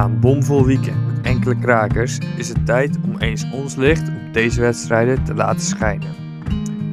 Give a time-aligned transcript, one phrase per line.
[0.00, 4.32] Na een bomvol weekend met enkele krakers is het tijd om eens ons licht op
[4.32, 6.14] deze wedstrijden te laten schijnen.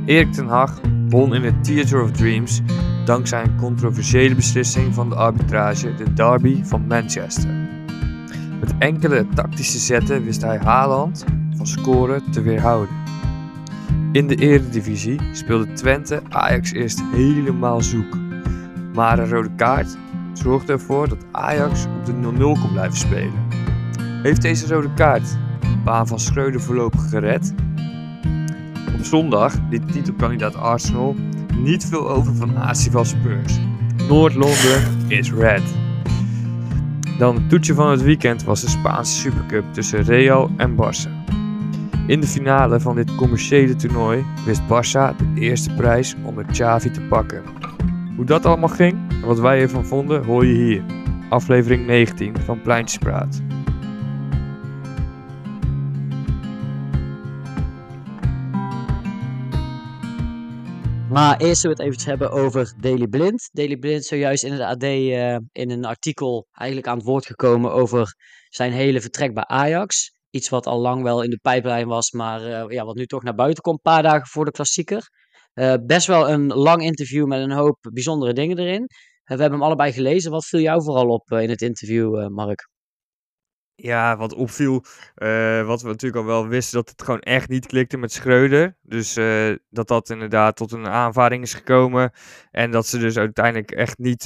[0.06, 0.80] Erik ten Hag
[1.10, 2.62] won in het Theatre of Dreams
[3.06, 7.50] dankzij een controversiële beslissing van de arbitrage de derby van Manchester.
[8.60, 12.96] Met enkele tactische zetten wist hij Haaland van scoren te weerhouden.
[14.12, 18.18] In de Eredivisie speelde Twente Ajax eerst helemaal zoek.
[18.94, 19.98] Maar een rode kaart
[20.38, 23.48] zorgde ervoor dat Ajax op de 0-0 kon blijven spelen.
[24.24, 27.54] Heeft deze rode kaart de baan van Schreuder voorlopig gered?
[28.98, 31.16] Op zondag liet titelkandidaat Arsenal
[31.58, 33.60] niet veel over van van Spurs.
[34.08, 35.64] Noord-Londen is red.
[37.18, 41.36] Dan het toetje van het weekend was de Spaanse Supercup tussen Real en Barça.
[42.08, 47.02] In de finale van dit commerciële toernooi wist Barça de eerste prijs onder Xavi te
[47.02, 47.44] pakken.
[48.16, 50.84] Hoe dat allemaal ging en wat wij ervan vonden hoor je hier.
[51.30, 53.42] Aflevering 19 van Pleintjespraat.
[61.10, 63.50] Maar eerst zullen we het even hebben over Daily Blind.
[63.52, 67.26] Daily Blind is zojuist in het AD uh, in een artikel eigenlijk aan het woord
[67.26, 68.16] gekomen over
[68.50, 70.16] zijn hele vertrek bij Ajax.
[70.30, 73.24] Iets wat al lang wel in de pijplijn was, maar uh, ja, wat nu toch
[73.24, 75.10] naar buiten komt, een paar dagen voor de klassieker.
[75.60, 78.82] Uh, best wel een lang interview met een hoop bijzondere dingen erin.
[78.82, 78.88] Uh,
[79.24, 80.32] we hebben hem allebei gelezen.
[80.32, 82.70] Wat viel jou vooral op in het interview, Mark?
[83.76, 84.84] Ja, wat opviel,
[85.66, 88.78] wat we natuurlijk al wel wisten, dat het gewoon echt niet klikte met Schreuder.
[88.82, 89.14] Dus
[89.70, 92.12] dat dat inderdaad tot een aanvaring is gekomen.
[92.52, 94.24] En dat ze dus uiteindelijk echt niet,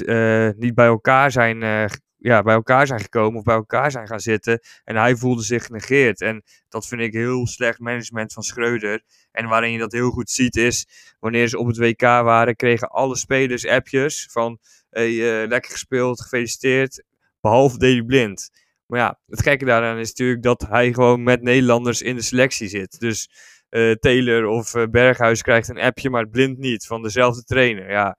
[0.58, 1.90] niet bij, elkaar zijn,
[2.22, 4.60] ja, bij elkaar zijn gekomen of bij elkaar zijn gaan zitten.
[4.84, 6.22] En hij voelde zich genegeerd.
[6.22, 9.02] En dat vind ik heel slecht management van Schreuder.
[9.32, 10.88] En waarin je dat heel goed ziet is,
[11.20, 17.04] wanneer ze op het WK waren, kregen alle spelers appjes van hey, lekker gespeeld, gefeliciteerd,
[17.42, 18.50] behalve Deli Blind.
[18.86, 22.68] Maar ja, het gekke daaraan is natuurlijk dat hij gewoon met Nederlanders in de selectie
[22.68, 23.00] zit.
[23.00, 23.30] Dus
[23.70, 27.90] uh, Taylor of uh, Berghuis krijgt een appje, maar blind niet van dezelfde trainer.
[27.90, 28.18] Ja,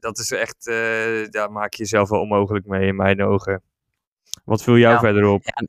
[0.00, 3.62] dat is echt, uh, daar maak je jezelf wel onmogelijk mee in mijn ogen.
[4.44, 5.42] Wat viel jou ja, verder op?
[5.44, 5.66] Ja,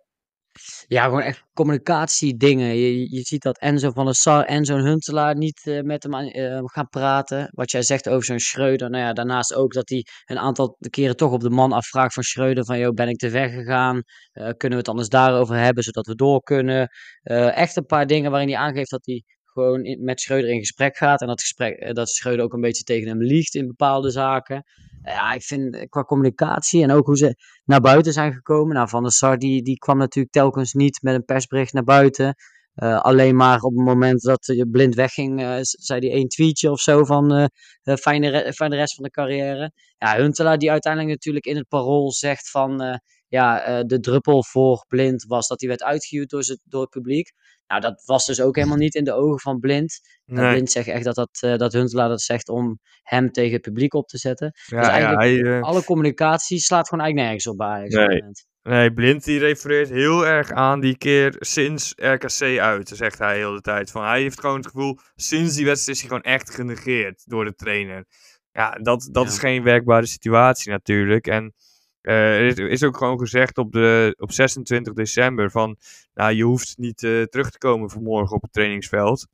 [0.88, 2.76] ja, gewoon echt communicatiedingen.
[2.76, 6.14] Je, je ziet dat Enzo van der Sar en zo'n Huntelaar niet uh, met hem
[6.14, 7.50] uh, gaan praten.
[7.52, 8.90] Wat jij zegt over zo'n Schreuder.
[8.90, 12.24] Nou ja, daarnaast ook dat hij een aantal keren toch op de man afvraagt van
[12.24, 12.66] Schreuder.
[12.66, 13.96] Van, joh, ben ik te ver gegaan?
[13.96, 14.04] Uh,
[14.34, 16.90] kunnen we het anders daarover hebben, zodat we door kunnen?
[17.54, 19.24] echt een paar dingen waarin hij aangeeft dat hij
[19.54, 21.22] gewoon met Schreuder in gesprek gaat.
[21.22, 24.64] En dat, gesprek, dat Schreuder ook een beetje tegen hem liegt in bepaalde zaken.
[25.04, 27.36] Ja, ik vind eh, qua communicatie en ook hoe ze
[27.66, 28.76] naar buiten zijn gekomen.
[28.76, 32.36] Nou, Van der Sar die, die kwam natuurlijk telkens niet met een persbericht naar buiten.
[32.76, 36.72] Uh, alleen maar op het moment dat je blind wegging, uh, zei hij één tweetje
[36.72, 39.72] of zo van uh, fijne, re fijne rest van de carrière.
[39.98, 45.24] Ja, Huntelaar die uiteindelijk natuurlijk in het parool zegt van ja, de druppel voor blind
[45.24, 47.32] was dat hij werd uitgehuwd door, door het publiek.
[47.68, 50.00] Nou, dat was dus ook helemaal niet in de ogen van Blind.
[50.26, 50.52] Nee.
[50.52, 54.08] Blind zegt echt dat, dat, dat Huntelaar dat zegt om hem tegen het publiek op
[54.08, 54.52] te zetten.
[54.66, 57.88] Ja, dus eigenlijk ja, hij, alle communicatie slaat gewoon eigenlijk nergens op bij.
[57.88, 58.22] Nee.
[58.64, 63.54] Nee, Blind die refereert heel erg aan die keer sinds RKC uit, zegt hij heel
[63.54, 63.92] de tijd.
[63.92, 67.46] Van, hij heeft gewoon het gevoel, sinds die wedstrijd is hij gewoon echt genegeerd door
[67.46, 68.06] de trainer.
[68.52, 71.28] Ja, dat, dat is geen werkbare situatie natuurlijk.
[71.28, 71.54] En
[72.02, 75.78] uh, er is ook gewoon gezegd op, de, op 26 december van,
[76.14, 79.28] nou, je hoeft niet uh, terug te komen vanmorgen op het trainingsveld.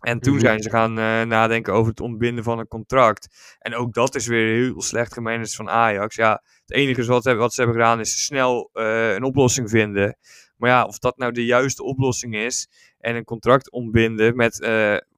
[0.00, 3.56] En toen zijn ze gaan uh, nadenken over het ontbinden van een contract.
[3.58, 6.16] En ook dat is weer heel slecht gemanaged van Ajax.
[6.16, 10.16] Ja, het enige wat, wat ze hebben gedaan is snel een oplossing vinden.
[10.56, 12.68] Maar ja, of dat nou de juiste oplossing is
[12.98, 14.58] en een contract ontbinden met,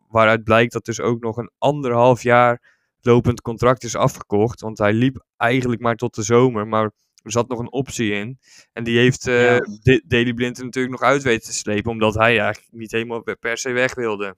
[0.08, 4.60] waaruit blijkt dat dus ook nog een anderhalf jaar lopend contract is afgekocht.
[4.60, 6.68] Want hij liep eigenlijk maar tot de zomer.
[6.68, 6.90] Maar
[7.22, 8.38] er zat nog een optie in.
[8.72, 9.60] En die heeft ja.
[10.06, 11.90] Daily Blind natuurlijk nog uit weten te slepen.
[11.90, 14.36] Omdat hij eigenlijk niet helemaal per se weg wilde.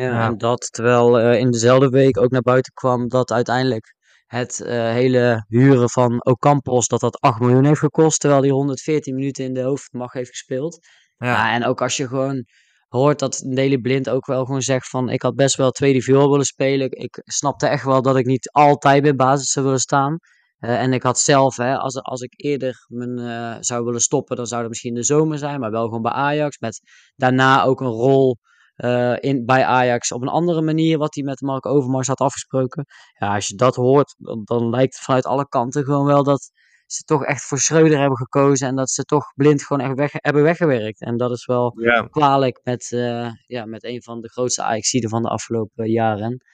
[0.00, 3.94] Ja, en dat terwijl uh, in dezelfde week ook naar buiten kwam dat uiteindelijk
[4.26, 8.20] het uh, hele huren van Ocampos, dat dat 8 miljoen heeft gekost.
[8.20, 10.78] Terwijl hij 114 minuten in de hoofdmacht heeft gespeeld.
[11.16, 11.26] Ja.
[11.26, 11.54] ja.
[11.54, 12.44] en ook als je gewoon
[12.88, 16.30] hoort dat Daily Blind ook wel gewoon zegt van ik had best wel tweede viool
[16.30, 16.90] willen spelen.
[16.90, 20.18] Ik snapte echt wel dat ik niet altijd bij basis zou willen staan.
[20.60, 24.36] Uh, en ik had zelf, hè, als, als ik eerder mijn, uh, zou willen stoppen,
[24.36, 26.58] dan zou dat misschien de zomer zijn, maar wel gewoon bij Ajax.
[26.58, 26.80] Met
[27.16, 28.36] daarna ook een rol
[28.84, 32.84] uh, in, bij Ajax op een andere manier, wat hij met Mark Overmars had afgesproken.
[33.18, 36.50] Ja, als je dat hoort, dan, dan lijkt het vanuit alle kanten gewoon wel dat
[36.86, 40.10] ze toch echt voor Schreuder hebben gekozen en dat ze toch blind gewoon echt weg,
[40.12, 41.00] hebben weggewerkt.
[41.00, 42.02] En dat is wel ja.
[42.02, 46.44] kwalijk met, uh, ja, met een van de grootste Ajaxiden van de afgelopen jaren.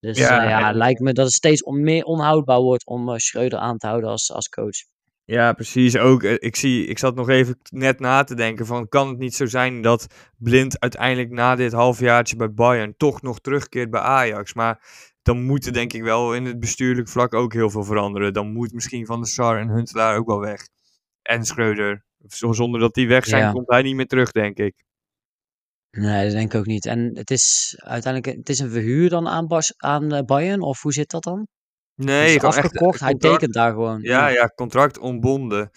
[0.00, 3.58] Dus ja, uh, ja, lijkt me dat het steeds on meer onhoudbaar wordt om Schreuder
[3.58, 4.95] aan te houden als, als coach.
[5.26, 5.96] Ja, precies.
[5.96, 9.18] Ook, eh, ik, zie, ik zat nog even net na te denken van, kan het
[9.18, 10.06] niet zo zijn dat
[10.36, 14.54] Blind uiteindelijk na dit halfjaartje bij Bayern toch nog terugkeert bij Ajax?
[14.54, 14.80] Maar
[15.22, 18.32] dan moet er denk ik wel in het bestuurlijk vlak ook heel veel veranderen.
[18.32, 20.68] Dan moet misschien Van der Sar en Huntelaar ook wel weg.
[21.22, 22.04] En Schreuder.
[22.26, 24.84] Zonder dat die weg zijn, komt hij niet meer terug, denk ik.
[25.90, 26.86] Nee, dat denk ik ook niet.
[26.86, 30.82] En het is uiteindelijk het is een verhuur dan aan, Bas, aan eh, Bayern, of
[30.82, 31.46] hoe zit dat dan?
[31.96, 34.02] Nee, is afgekocht, hij tekent daar gewoon.
[34.02, 35.70] Ja, ja, contract ontbonden.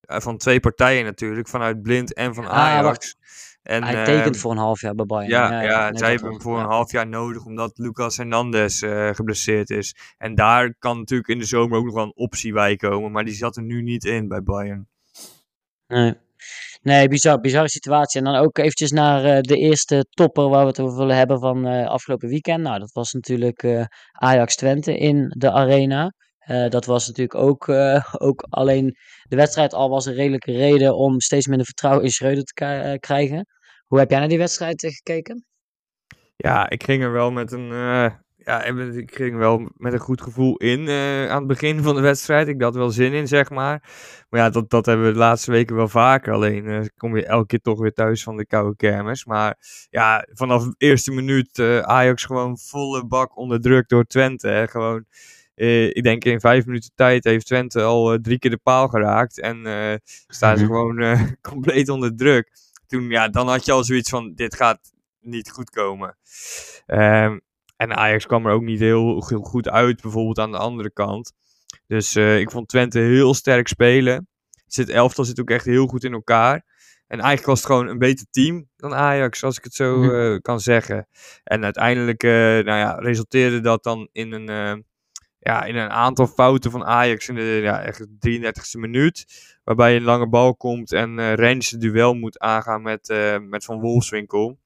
[0.00, 3.16] van twee partijen natuurlijk, vanuit Blind en van ah, Ajax.
[3.62, 5.28] En, hij tekent ehm, voor een half jaar bij Bayern.
[5.28, 9.08] Ja, ja, ja zij hebben hem voor een half jaar nodig omdat Lucas Hernandez uh,
[9.14, 9.96] geblesseerd is.
[10.18, 13.24] En daar kan natuurlijk in de zomer ook nog wel een optie bij komen, maar
[13.24, 14.88] die zat er nu niet in bij Bayern.
[15.86, 16.14] Nee.
[16.82, 18.20] Nee, bizar, bizarre situatie.
[18.20, 21.40] En dan ook eventjes naar uh, de eerste topper waar we het over willen hebben
[21.40, 22.62] van uh, afgelopen weekend.
[22.62, 26.12] Nou, dat was natuurlijk uh, Ajax Twente in de arena.
[26.68, 27.68] dat was natuurlijk ook,
[28.28, 32.44] ook alleen de wedstrijd al was een redelijke reden om steeds minder vertrouwen in Schreuder
[32.44, 33.46] te krijgen.
[33.86, 35.44] Hoe heb jij naar die wedstrijd gekeken?
[36.36, 37.70] Ja, ik ging er wel met een
[38.44, 42.00] ja, ik ging wel met een goed gevoel in uh, aan het begin van de
[42.00, 42.48] wedstrijd.
[42.48, 43.82] Ik had wel zin in, zeg maar.
[44.30, 46.32] Maar ja, dat, dat hebben we de laatste weken wel vaker.
[46.32, 49.24] Alleen uh, kom je elke keer toch weer thuis van de koude kermis.
[49.24, 49.58] Maar
[49.90, 54.48] ja, vanaf de eerste minuut uh, Ajax gewoon volle bak onderdrukt door Twente.
[54.48, 54.68] Hè.
[54.68, 55.04] Gewoon,
[55.54, 59.40] ik denk in vijf minuten tijd heeft Twente al drie keer de paal geraakt.
[59.40, 59.56] En
[60.26, 60.72] staan ze mhm.
[60.72, 61.18] gewoon
[61.50, 62.50] compleet onder druk.
[62.86, 66.16] Toen, ja, dan had je al zoiets van, dit gaat niet goed komen.
[66.86, 67.40] Um,
[67.82, 71.32] en Ajax kwam er ook niet heel, goed uit, bijvoorbeeld aan de andere kant.
[71.86, 74.28] Dus uh, ik vond Twente heel sterk spelen.
[74.64, 76.54] Het zit, elftal zit ook echt heel goed in elkaar.
[77.06, 80.38] En eigenlijk was het gewoon een beter team dan Ajax, als ik het zo uh,
[80.40, 81.08] kan zeggen.
[81.44, 84.84] En uiteindelijk uh, nou ja, resulteerde dat dan in een,
[85.38, 89.24] ja, in een aantal fouten van Ajax in de ja, echt 33e minuut.
[89.64, 93.14] Waarbij een lange bal komt en Rens het duel moet aangaan met,
[93.48, 94.58] met Van Wolfswinkel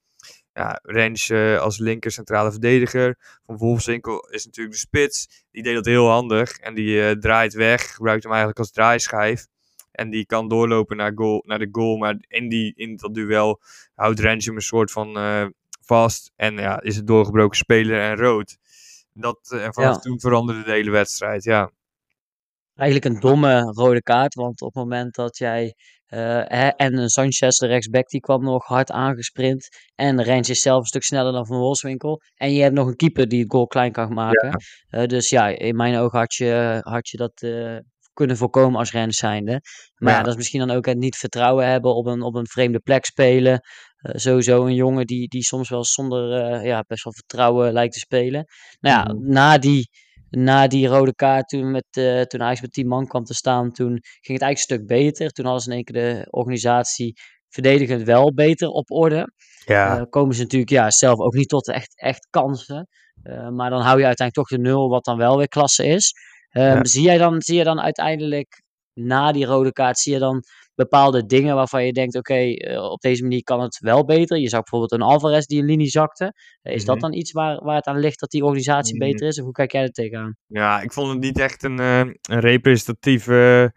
[0.57, 3.17] ja, Rens uh, als linker centrale verdediger.
[3.47, 5.45] Van Wolfswinkel is natuurlijk de spits.
[5.51, 6.59] Die deed dat heel handig.
[6.59, 7.95] En die uh, draait weg.
[7.95, 9.47] Gebruikt hem eigenlijk als draaischijf.
[9.93, 11.97] En die kan doorlopen naar, goal, naar de goal.
[11.97, 13.61] Maar in, die, in dat duel
[13.95, 15.47] houdt Rens hem een soort van uh,
[15.81, 16.33] vast.
[16.37, 18.59] En ja, is het doorgebroken speler en rood.
[19.13, 20.01] Dat, en vanaf ja.
[20.01, 21.45] toen veranderde de hele wedstrijd.
[21.45, 21.71] Ja.
[22.75, 24.35] Eigenlijk een domme rode kaart.
[24.35, 25.75] Want op het moment dat jij
[26.09, 29.69] uh, en Sanchez, de rechtsback, die kwam nog hard aangesprint.
[29.95, 32.21] En Rens is zelf een stuk sneller dan Van Wolfswinkel.
[32.35, 34.65] En je hebt nog een keeper die het goal klein kan maken.
[34.89, 35.01] Ja.
[35.01, 37.77] Uh, dus ja, in mijn ogen had je, had je dat uh,
[38.13, 39.61] kunnen voorkomen als Rens zijnde.
[39.97, 40.19] Maar ja.
[40.19, 40.23] ja.
[40.23, 43.05] dat is misschien dan ook het niet vertrouwen hebben op een, op een vreemde plek
[43.05, 43.61] spelen.
[44.03, 48.45] sowieso een jongen die, die soms wel zonder ja, best wel vertrouwen lijkt te spelen.
[48.81, 49.31] Nou ja, mm.
[49.31, 49.89] na die
[50.31, 53.73] na die rode kaart, toen, met, uh, toen Ajax met 10 man kwam te staan,
[53.73, 55.31] toen ging het eigenlijk een stuk beter.
[55.31, 57.15] Toen hadden ze in één keer de organisatie
[57.49, 59.33] verdedigend wel beter op orde.
[59.65, 59.97] Ja.
[59.97, 62.89] Uh, komen ze natuurlijk ja, zelf ook niet tot echt, echt kansen.
[63.23, 66.13] Uh, maar dan hou je uiteindelijk toch de nul, wat dan wel weer klasse is.
[66.49, 66.85] Ja.
[66.85, 68.63] zie, jij dan, zie je dan uiteindelijk
[68.93, 70.43] na die rode kaart, zie je dan
[70.77, 74.39] bepaalde dingen waarvan je denkt, oké, okay, uh, op deze manier kan het wel beter.
[74.39, 76.25] Je zag bijvoorbeeld een Alvarez die een linie zakte.
[76.25, 76.87] Uh, is mm -hmm.
[76.87, 77.05] dat mhm.
[77.05, 79.11] dan iets waar, waar het aan ligt dat die organisatie mm -hmm.
[79.11, 79.39] beter is?
[79.39, 80.37] Of hoe kijk jij er tegenaan?
[80.47, 83.73] Ja, ik vond het niet echt een, uh, een representatieve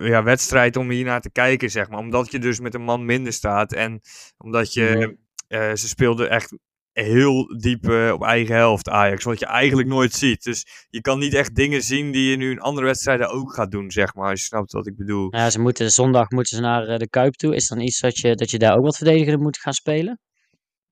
[0.00, 1.98] ja, wedstrijd om hier naar te kijken, zeg maar.
[1.98, 4.00] Omdat je dus met een man minder staat en
[4.36, 4.92] omdat je...
[4.94, 5.76] Mm -hmm.
[5.76, 6.54] ze speelden echt
[6.94, 9.24] heel diep uh, op eigen helft Ajax.
[9.24, 10.42] Wat je eigenlijk nooit ziet.
[10.42, 13.70] Dus je kan niet echt dingen zien die je nu in andere wedstrijden ook gaat
[13.70, 14.30] doen, zeg maar.
[14.30, 15.36] Als je snapt wat ik bedoel.
[15.36, 17.54] Ja, ze moeten, zondag moeten ze naar uh, de Kuip toe.
[17.54, 20.20] Is dan iets dat je, dat je daar ook wat verdedigender moet gaan spelen?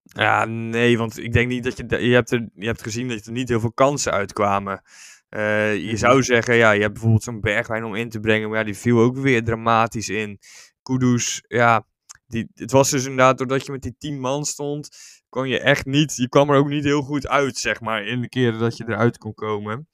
[0.03, 2.07] Ja, nee, want ik denk niet dat je...
[2.07, 4.83] Je hebt, er, je hebt gezien dat er niet heel veel kansen uitkwamen.
[5.31, 8.49] Uh, je zou zeggen, ja, je hebt bijvoorbeeld zo'n Bergwijn om in te brengen.
[8.49, 10.39] Maar ja, die viel ook weer dramatisch in.
[10.83, 11.87] Kudus, ja...
[12.27, 14.89] Die, het was dus inderdaad doordat je met die tien man stond
[15.33, 18.21] kon je echt niet, je kwam er ook niet heel goed uit, zeg maar, in
[18.21, 19.89] de keren dat je eruit kon komen.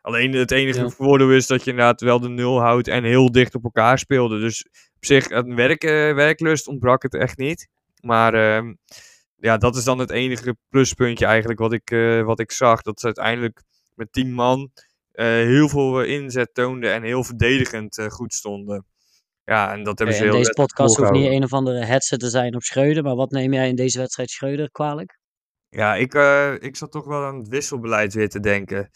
[0.00, 0.88] Alleen het enige ja.
[0.88, 4.40] voordeel is dat je inderdaad wel de nul houdt en heel dicht op elkaar speelde.
[4.40, 7.68] Dus op zich, een werk, uh, werklust ontbrak het echt niet.
[8.00, 8.72] Maar uh,
[9.36, 12.82] ja, dat is dan het enige pluspuntje eigenlijk wat ik, uh, wat ik zag.
[12.82, 13.62] Dat ze uiteindelijk
[13.94, 14.70] met tien man
[15.14, 18.86] uh, heel veel inzet toonden en heel verdedigend goed stonden.
[19.44, 22.28] Ja, en dat hebben ze heel Deze podcast hoeft niet een of andere headset te
[22.28, 25.18] zijn op Schreuder, maar wat neem jij in deze wedstrijd Schreuder kwalijk?
[25.68, 28.90] Ja, ik, uh, ik zat toch wel aan het wisselbeleid weer te denken.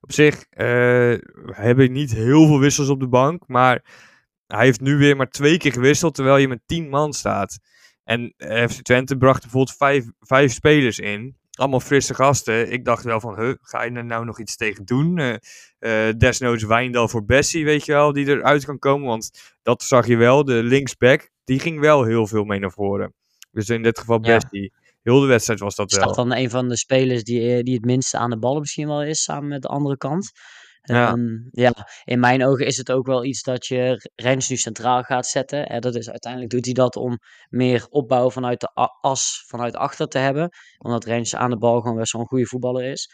[0.00, 1.14] Op zich uh,
[1.46, 3.84] heb ik niet heel veel wissels op de bank, maar
[4.46, 7.58] hij heeft nu weer maar twee keer gewisseld, terwijl je met tien man staat.
[8.04, 8.34] En
[8.70, 11.37] FC Twente bracht bijvoorbeeld vijf, vijf spelers in.
[11.58, 12.72] Allemaal frisse gasten.
[12.72, 15.18] Ik dacht wel van, huh, ga je er nou nog iets tegen doen?
[15.18, 15.34] Uh,
[15.80, 19.06] uh, desnoods Wijndal voor Bessie, weet je wel, die eruit kan komen.
[19.06, 19.30] Want
[19.62, 23.14] dat zag je wel, de linksback, die ging wel heel veel mee naar voren.
[23.50, 24.72] Dus in dit geval Bessie.
[25.02, 26.00] Heel de wedstrijd was dat wel.
[26.00, 28.86] Is dat dan een van de spelers die, die het minste aan de bal misschien
[28.86, 30.30] wel is, samen met de andere kant?
[30.82, 31.12] Ja.
[31.12, 31.72] Um, ja,
[32.04, 35.66] in mijn ogen is het ook wel iets dat je Rens nu centraal gaat zetten.
[35.66, 37.18] En dat is, uiteindelijk doet hij dat om
[37.48, 38.70] meer opbouw vanuit de
[39.00, 40.48] as, vanuit achter te hebben.
[40.78, 43.08] Omdat Rens aan de bal gewoon best wel een goede voetballer is.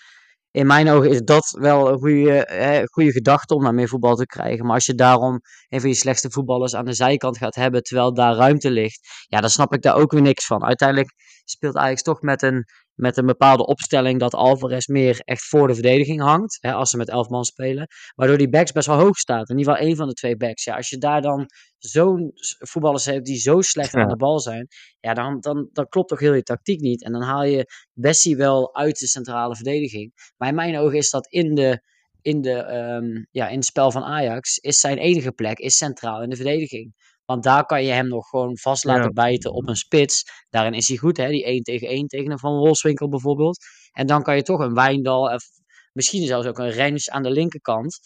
[0.50, 4.26] In mijn ogen is dat wel een goede, goede gedachte om naar meer voetbal te
[4.26, 4.64] krijgen.
[4.64, 8.14] Maar als je daarom een van je slechtste voetballers aan de zijkant gaat hebben, terwijl
[8.14, 10.64] daar ruimte ligt, ja, dan snap ik daar ook weer niks van.
[10.64, 11.12] Uiteindelijk
[11.44, 15.74] speelt Ajax toch met een met een bepaalde opstelling dat Alvarez meer echt voor de
[15.74, 16.58] verdediging hangt.
[16.60, 17.86] Hè, als ze met elf man spelen.
[18.14, 19.50] Waardoor die backs best wel hoog staat.
[19.50, 20.64] In ieder geval één van de twee backs.
[20.64, 21.46] Ja, als je daar dan
[21.78, 24.66] zo'n voetballers hebt die zo slecht aan de bal zijn.
[25.00, 27.04] Ja, dan, dan, dan klopt toch heel je tactiek niet.
[27.04, 30.32] En dan haal je Bessie wel uit de centrale verdediging.
[30.36, 31.82] Maar in mijn ogen is dat in de
[32.24, 36.22] in, de, um, ja, in het spel van Ajax is zijn enige plek is centraal
[36.22, 36.94] in de verdediging.
[37.24, 40.24] Want daar kan je hem nog gewoon vast laten bijten op een spits.
[40.50, 41.28] Daarin is hij goed, hè?
[41.28, 43.64] die 1 tegen 1 tegen een Van Wolfswinkel bijvoorbeeld.
[43.92, 45.44] En dan kan je toch een Wijndal, of
[45.92, 47.98] misschien zelfs ook een Rens aan de linkerkant,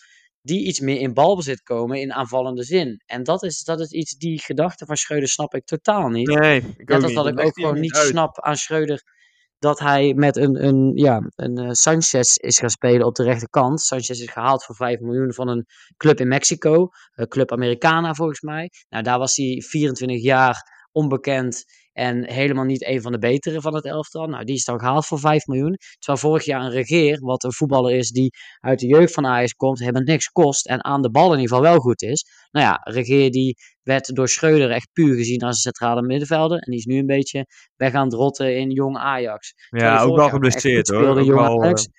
[0.43, 3.03] die iets meer in balbezit komen in aanvallende zin.
[3.07, 6.29] En dat is, dat is iets, die gedachte van Schreuder snap ik totaal niet.
[6.29, 9.03] Nee, ik Net als dat ik ook gewoon niet snap aan Schreuder
[9.59, 13.81] dat hij met een, een, ja, een uh, Sanchez is gaan spelen op de rechterkant.
[13.81, 16.89] Sanchez is gehaald voor 5 miljoen van een club in Mexico,
[17.29, 18.71] Club Americana volgens mij.
[18.89, 21.65] Nou, daar was hij 24 jaar onbekend
[21.99, 24.27] en helemaal niet een van de betere van het elftal.
[24.27, 25.77] Nou, die is dan gehaald voor 5 miljoen.
[25.99, 29.53] Terwijl vorig jaar een Regeer, wat een voetballer is die uit de jeugd van Ajax
[29.53, 32.25] komt, hebben niks kost en aan de bal in ieder geval wel goed is.
[32.51, 36.59] Nou ja, Regeer die werd door Schreuder echt puur gezien als een centrale middenvelder.
[36.59, 39.55] En die is nu een beetje weg aan het rotten in jong Ajax.
[39.69, 41.27] Ja, ook wel geblesseerd hoor.
[41.27, 41.87] Wel, Ajax.
[41.87, 41.93] Uh...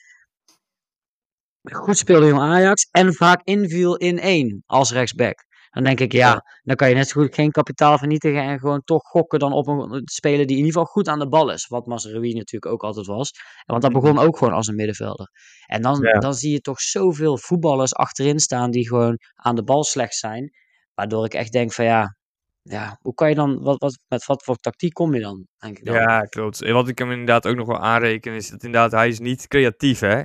[1.78, 5.48] Goed speelde jong Ajax en vaak inviel in één als rechtsback.
[5.72, 8.82] Dan denk ik, ja, dan kan je net zo goed geen kapitaal vernietigen en gewoon
[8.84, 11.68] toch gokken dan op een speler die in ieder geval goed aan de bal is.
[11.68, 13.32] Wat Mazraoui natuurlijk ook altijd was.
[13.66, 15.30] Want dat begon ook gewoon als een middenvelder.
[15.66, 19.84] En dan, dan zie je toch zoveel voetballers achterin staan die gewoon aan de bal
[19.84, 20.52] slecht zijn.
[20.94, 22.16] Waardoor ik echt denk van ja,
[22.62, 25.48] ja hoe kan je dan, wat, wat, met wat voor tactiek kom je dan?
[25.58, 25.96] Denk ik dan?
[25.96, 26.62] Ja, klopt.
[26.62, 29.48] En wat ik hem inderdaad ook nog wel aanreken is dat inderdaad hij is niet
[29.48, 30.22] creatief hè,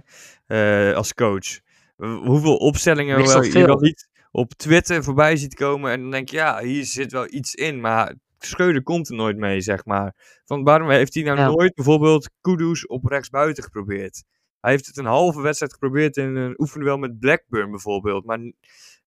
[0.47, 1.61] uh, als coach.
[1.97, 5.93] Hoeveel opstellingen wel, je wel niet op Twitter voorbij ziet komen.
[5.93, 7.81] En dan denk je, ja, hier zit wel iets in.
[7.81, 10.15] Maar Schreuder komt er nooit mee, zeg maar.
[10.45, 14.25] Van waarom heeft hij nou nooit bijvoorbeeld Kudus op rechtsbuiten geprobeerd?
[14.61, 18.25] Hij heeft het een halve wedstrijd geprobeerd in een oefenduel met Blackburn bijvoorbeeld.
[18.25, 18.39] Maar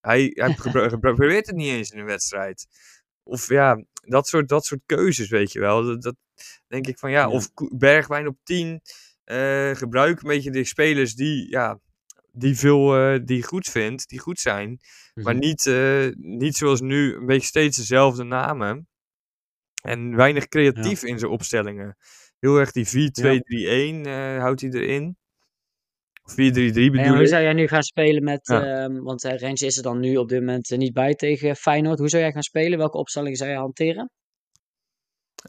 [0.02, 2.68] hij, hij probeert het niet eens in een wedstrijd.
[3.24, 5.86] Of ja, dat soort, dat soort keuzes, weet je wel.
[5.86, 6.16] Dat, dat
[6.68, 8.82] denk ik van ja, of Bergwijn op 10.
[9.26, 11.80] Uh, eh, gebruik een beetje de spelers die, ja,
[12.38, 14.79] die veel uh, die goed vindt, die goed zijn.
[15.13, 15.44] Maar mhm.
[15.46, 18.88] niet, uh, niet zoals nu, een beetje steeds dezelfde namen.
[19.82, 21.98] En weinig creatief in zijn opstellingen.
[22.39, 23.12] Heel erg die
[24.06, 25.17] 4-2-3-1 uh, houdt hij erin.
[26.32, 28.88] 4-3-3 bedoel en hoe zou jij nu gaan spelen met, ja.
[28.89, 32.00] uh, want uh, Rens is er dan nu op dit moment niet bij tegen Feyenoord.
[32.00, 32.77] Hoe zou jij gaan spelen?
[32.77, 34.10] Welke opstellingen zou je hanteren?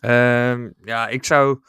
[0.05, 1.61] Um, ja, ik zou,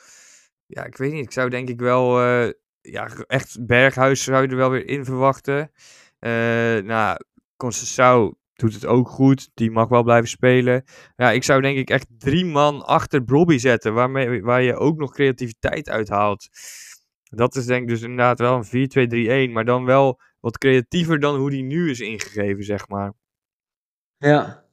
[0.65, 2.49] ja, ik weet niet, ik zou denk ik wel, uh,
[2.91, 5.71] ja, echt Berghuis zou je er wel weer in verwachten.
[6.19, 6.31] Uh,
[6.77, 7.17] nou,
[7.57, 9.49] Concessao doet het ook goed.
[9.53, 10.83] Die mag wel blijven spelen.
[11.15, 13.93] Ja, ik zou denk ik echt drie man achter Brobby zetten.
[13.93, 16.49] Waarmee, waar je ook nog creativiteit uithaalt.
[17.23, 19.53] Dat is denk ik dus inderdaad wel een 4-2-3-1.
[19.53, 23.13] Maar dan wel wat creatiever dan hoe die nu is ingegeven, zeg maar.
[24.17, 24.68] Ja.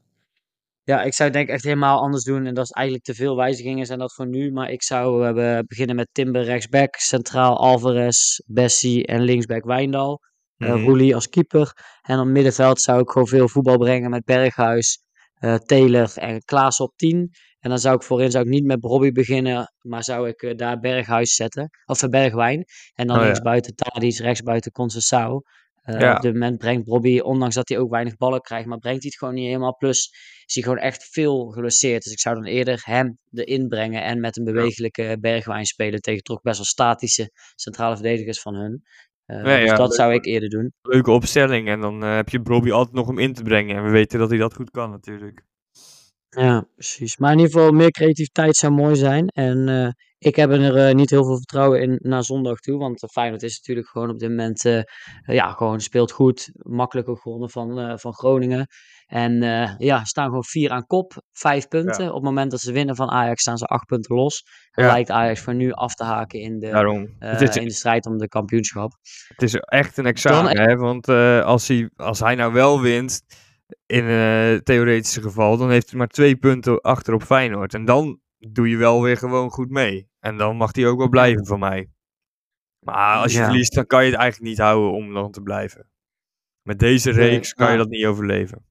[0.86, 2.46] Ja, ik zou denk ik echt helemaal anders doen.
[2.46, 4.52] En dat is eigenlijk te veel wijzigingen zijn dat voor nu.
[4.52, 6.94] Maar ik zou uh, beginnen met Timber rechtsback.
[6.96, 10.20] Centraal Alvarez, Bessie en linksback Wijndal.
[10.58, 11.72] Uh, Roelie als keeper.
[12.02, 14.98] En op middenveld zou ik gewoon veel voetbal brengen met Berghuis,
[15.40, 17.30] uh, Taylor en Klaas op 10.
[17.58, 20.78] En dan zou ik voorin zou ik niet met Robbie beginnen, maar zou ik daar
[20.78, 21.70] Berghuis zetten.
[21.84, 22.64] Of Bergwijn.
[22.94, 25.42] En dan oh, links buiten Tadic, rechts buiten Concessao.
[25.86, 26.14] Uh, ja.
[26.14, 29.10] Op dit moment brengt Robbie, ondanks dat hij ook weinig ballen krijgt, maar brengt hij
[29.10, 29.76] het gewoon niet helemaal.
[29.76, 30.10] Plus
[30.46, 32.02] is hij gewoon echt veel geblesseerd.
[32.02, 36.22] Dus ik zou dan eerder hem erin brengen en met een bewegelijke Bergwijn spelen tegen
[36.22, 38.82] toch best wel statische centrale verdedigers van hun.
[39.26, 40.72] Uh, nee, dus ja, dat zou ik eerder doen.
[40.82, 41.68] Leuke opstelling.
[41.68, 43.76] En dan uh, heb je Bobby altijd nog om in te brengen.
[43.76, 45.44] En we weten dat hij dat goed kan natuurlijk.
[46.28, 47.16] Ja, precies.
[47.16, 49.28] Maar in ieder geval meer creativiteit zou mooi zijn.
[49.28, 52.78] En uh, Ik heb er niet heel veel vertrouwen in naar zondag toe.
[52.78, 54.62] Want Feyenoord is natuurlijk gewoon op dit moment,
[55.26, 56.50] ja, gewoon speelt goed.
[56.54, 58.66] Makkelijker gewonnen van, van Groningen.
[59.06, 59.40] En
[59.78, 62.08] ja, staan gewoon vier aan kop, vijf punten.
[62.08, 64.42] Op het moment dat ze winnen van Ajax staan ze acht punten los.
[64.70, 64.90] En ja.
[64.92, 66.68] lijkt Ajax voor nu af te haken in de,
[67.52, 68.92] in de strijd om de kampioenschap.
[69.28, 70.76] Het is echt een examen, hè?
[70.76, 71.08] Want
[71.44, 73.22] als, hij, als hij nou wel wint,
[73.86, 77.74] in een theoretische geval, dan heeft hij maar twee punten achter op Feyenoord.
[77.74, 80.08] En dan doe je wel weer gewoon goed mee.
[80.18, 81.90] En dan mag hij ook wel blijven van mij.
[82.78, 83.44] Maar als je ja.
[83.44, 85.90] verliest, dan kan je het eigenlijk niet houden om dan te blijven.
[86.62, 88.64] Met deze reeks kan je dat niet overleven.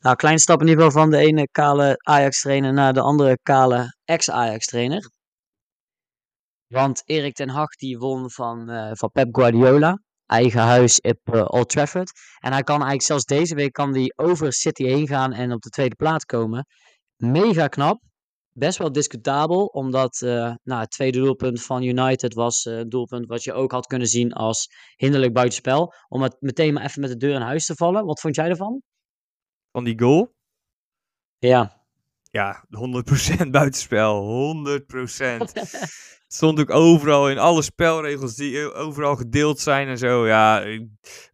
[0.00, 3.96] Nou, klein stap in ieder geval van de ene kale Ajax-trainer naar de andere kale
[4.04, 5.10] ex-Ajax-trainer.
[6.66, 10.00] Want Erik ten Hag die won van, uh, van Pep Guardiola.
[10.26, 12.12] Eigen huis op uh, Old Trafford.
[12.38, 15.62] En hij kan eigenlijk zelfs deze week kan die over City heen gaan en op
[15.62, 16.66] de tweede plaats komen.
[17.16, 18.00] Mega knap.
[18.52, 23.44] Best wel discutabel, omdat uh, nou, het tweede doelpunt van United was een doelpunt wat
[23.44, 25.94] je ook had kunnen zien als hinderlijk buitenspel.
[26.08, 28.04] Om het meteen maar even met de deur in huis te vallen.
[28.04, 28.82] Wat vond jij ervan?
[29.76, 30.34] van die goal.
[31.38, 31.84] Ja.
[32.30, 32.64] Ja,
[33.44, 34.22] 100% buitenspel.
[34.22, 35.52] 100%.
[36.26, 40.26] Het stond ook overal in alle spelregels die overal gedeeld zijn en zo.
[40.26, 40.64] Ja,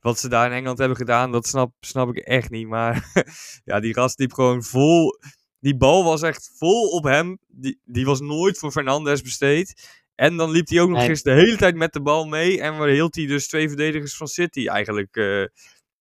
[0.00, 2.68] wat ze daar in Engeland hebben gedaan, dat snap, snap ik echt niet.
[2.68, 3.12] Maar
[3.64, 5.18] ja, die gast liep gewoon vol.
[5.62, 7.38] Die bal was echt vol op hem.
[7.49, 10.00] Die, die was nooit voor Fernandes besteed.
[10.14, 11.09] En dan liep hij ook nog nee.
[11.09, 12.61] eens de hele tijd met de bal mee.
[12.61, 15.47] En hield hij dus twee verdedigers van City eigenlijk uh,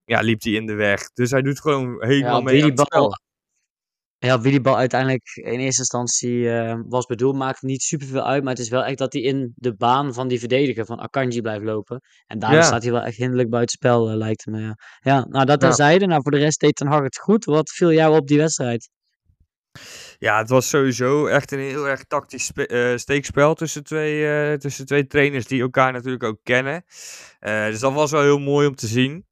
[0.05, 1.11] ja, liep hij in de weg.
[1.13, 3.19] Dus hij doet gewoon helemaal ja, mee die bal,
[4.17, 8.43] Ja, wie die bal uiteindelijk in eerste instantie uh, was bedoeld, maakt niet superveel uit.
[8.43, 11.41] Maar het is wel echt dat hij in de baan van die verdediger van Akanji
[11.41, 12.01] blijft lopen.
[12.25, 12.61] En daar ja.
[12.61, 14.59] staat hij wel echt hinderlijk buitenspel, uh, lijkt me.
[14.59, 14.75] Ja.
[14.99, 16.05] ja, nou dat terzijde.
[16.05, 17.45] Nou, voor de rest deed Ten Hag het goed.
[17.45, 18.89] Wat viel jou op die wedstrijd?
[20.19, 25.07] Ja, het was sowieso echt een heel erg tactisch uh, steekspel tussen twee, tussen twee
[25.07, 26.83] trainers die elkaar natuurlijk ook kennen.
[27.39, 29.25] dus dat was wel heel mooi om te zien.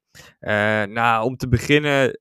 [0.90, 2.20] Nou, om te beginnen,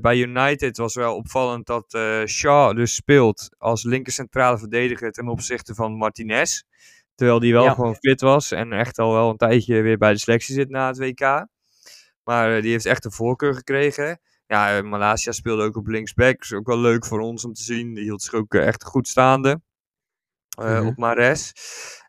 [0.00, 5.74] bij United was wel opvallend dat Shaw dus speelt als linker centrale verdediger ten opzichte
[5.74, 6.62] van Martinez.
[7.14, 7.74] Terwijl die wel ja.
[7.74, 10.86] gewoon fit was en echt al wel een tijdje weer bij de selectie zit na
[10.86, 11.46] het WK.
[12.24, 14.20] Maar die heeft echt een voorkeur gekregen.
[14.46, 16.42] Ja, Malasia speelde ook op linksback.
[16.42, 17.94] is ook wel leuk voor ons om te zien.
[17.94, 19.60] Die hield zich ook echt goed staande.
[20.58, 20.86] Mm -hmm.
[20.86, 21.52] Op Mares.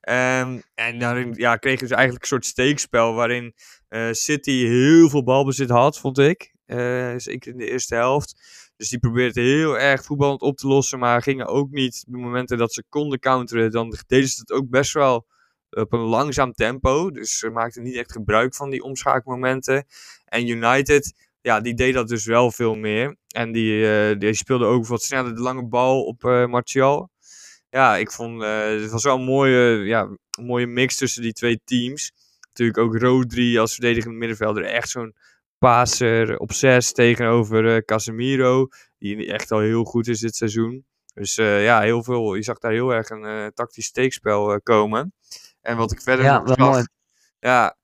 [0.09, 3.53] Um, en daarin ja, kregen ze eigenlijk een soort steekspel waarin
[3.89, 6.53] uh, City heel veel balbezit had, vond ik.
[6.65, 8.35] Uh, zeker in de eerste helft.
[8.75, 12.19] Dus die probeerde heel erg voetballend op te lossen, maar gingen ook niet op de
[12.19, 13.71] momenten dat ze konden counteren.
[13.71, 15.27] Dan deden ze het ook best wel
[15.69, 17.11] op een langzaam tempo.
[17.11, 19.85] Dus ze maakten niet echt gebruik van die omschakelmomenten.
[20.25, 23.15] En United, ja, die deed dat dus wel veel meer.
[23.27, 23.73] En die,
[24.11, 27.09] uh, die speelde ook wat sneller de lange bal op uh, Martial.
[27.69, 31.33] Ja, ik vond uh, het was wel een mooie, ja, een mooie mix tussen die
[31.33, 32.11] twee teams
[32.47, 34.63] natuurlijk ook Rodri als verdedigende middenvelder.
[34.63, 35.15] Echt zo'n
[35.57, 38.67] passer op 6 tegenover Casemiro.
[38.99, 40.85] Die echt al heel goed is dit seizoen.
[41.13, 42.35] Dus uh, ja, heel veel.
[42.35, 45.13] Je zag daar heel erg een uh, tactisch steekspel komen.
[45.61, 46.57] En wat ik verder ja, nog zag.
[46.57, 46.83] Mooi.
[47.39, 47.77] Ja,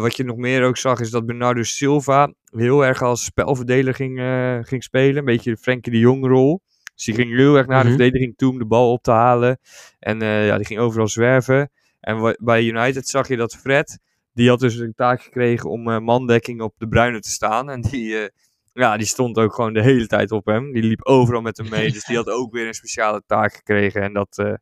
[0.00, 4.20] wat je nog meer ook zag is dat Bernardo Silva heel erg als spelverdeler ging,
[4.66, 5.16] ging spelen.
[5.16, 6.62] Een beetje de Frenkie de Jong rol.
[6.94, 8.00] Dus die ging heel erg naar de mm -hmm.
[8.02, 9.58] verdediging toe om de bal op te halen.
[9.98, 11.70] En ja, die ging overal zwerven.
[12.00, 13.98] En bij United zag je dat Fred,
[14.32, 17.70] die had dus een taak gekregen om mandekking op de Bruine te staan.
[17.70, 18.30] En die,
[18.72, 20.72] ja, die stond ook gewoon de hele tijd op hem.
[20.72, 21.92] Die liep overal met hem mee.
[21.92, 24.02] dus die had ook weer een speciale taak gekregen.
[24.02, 24.58] En dat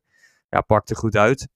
[0.49, 1.47] ja, pakte goed uit.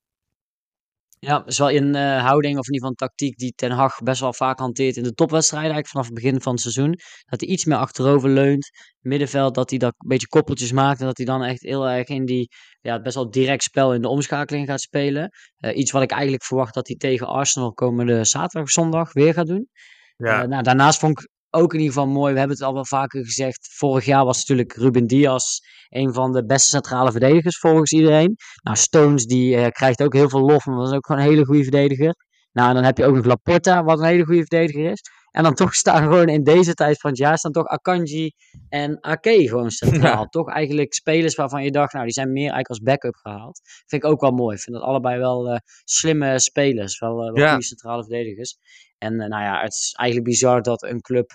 [1.26, 3.70] Ja, dat is wel een uh, houding of in ieder geval een tactiek die Ten
[3.70, 5.70] Hag best wel vaak hanteert in de topwedstrijden.
[5.72, 6.98] Eigenlijk vanaf het begin van het seizoen.
[7.24, 8.70] Dat hij iets meer achterover leunt.
[9.00, 11.00] Middenveld, dat hij dat een beetje koppeltjes maakt.
[11.00, 12.48] En dat hij dan echt heel erg in die
[12.80, 15.30] ja, best wel direct spel in de omschakeling gaat spelen.
[15.58, 19.32] Uh, iets wat ik eigenlijk verwacht dat hij tegen Arsenal komende zaterdag of zondag weer
[19.32, 19.68] gaat doen.
[20.16, 20.42] Ja.
[20.42, 22.32] Uh, nou, daarnaast vond ik ook in ieder geval mooi.
[22.32, 23.68] We hebben het al wel vaker gezegd.
[23.76, 28.36] Vorig jaar was natuurlijk Ruben Diaz een van de beste centrale verdedigers volgens iedereen.
[28.62, 31.28] Nou, Stones die uh, krijgt ook heel veel lof, maar dat is ook gewoon een
[31.28, 32.14] hele goede verdediger.
[32.52, 35.00] Nou, en dan heb je ook nog Laporta, wat een hele goede verdediger is.
[35.30, 38.32] En dan toch staan gewoon in deze tijd van het jaar, staan toch Akanji
[38.68, 40.00] en Ake gewoon centraal.
[40.22, 40.26] Ja.
[40.26, 43.60] Toch eigenlijk spelers waarvan je dacht, nou, die zijn meer eigenlijk als backup gehaald.
[43.86, 44.56] Vind ik ook wel mooi.
[44.56, 47.48] Ik vind dat allebei wel uh, slimme spelers, wel, uh, wel ja.
[47.48, 48.58] goede centrale verdedigers.
[49.02, 51.30] En uh, nou ja, het is eigenlijk bizar dat een club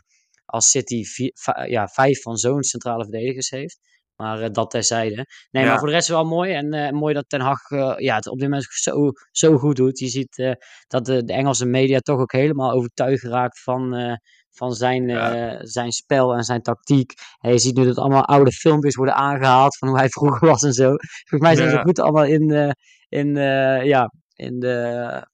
[0.45, 1.31] als City vier,
[1.69, 3.79] ja, vijf van zo'n centrale verdedigers heeft.
[4.15, 5.25] Maar eh, dat terzijde.
[5.51, 5.69] Nee, Ja.
[5.69, 6.53] maar voor de rest wel mooi.
[6.53, 9.75] En eh, mooi dat Ten Hag eh, ja, het op dit moment zo, zo goed
[9.75, 9.99] doet.
[9.99, 10.51] Je ziet eh,
[10.87, 14.13] dat de, de Engelse media toch ook helemaal overtuigd raakt van, eh,
[14.51, 15.33] van zijn, Ja.
[15.57, 17.13] eh, zijn spel en zijn tactiek.
[17.39, 20.63] En je ziet nu dat allemaal oude filmpjes worden aangehaald van hoe hij vroeger was
[20.63, 20.87] en zo.
[21.27, 22.71] Volgens mij zijn ze goed allemaal in, eh,
[23.09, 25.27] in, eh, ja, in de...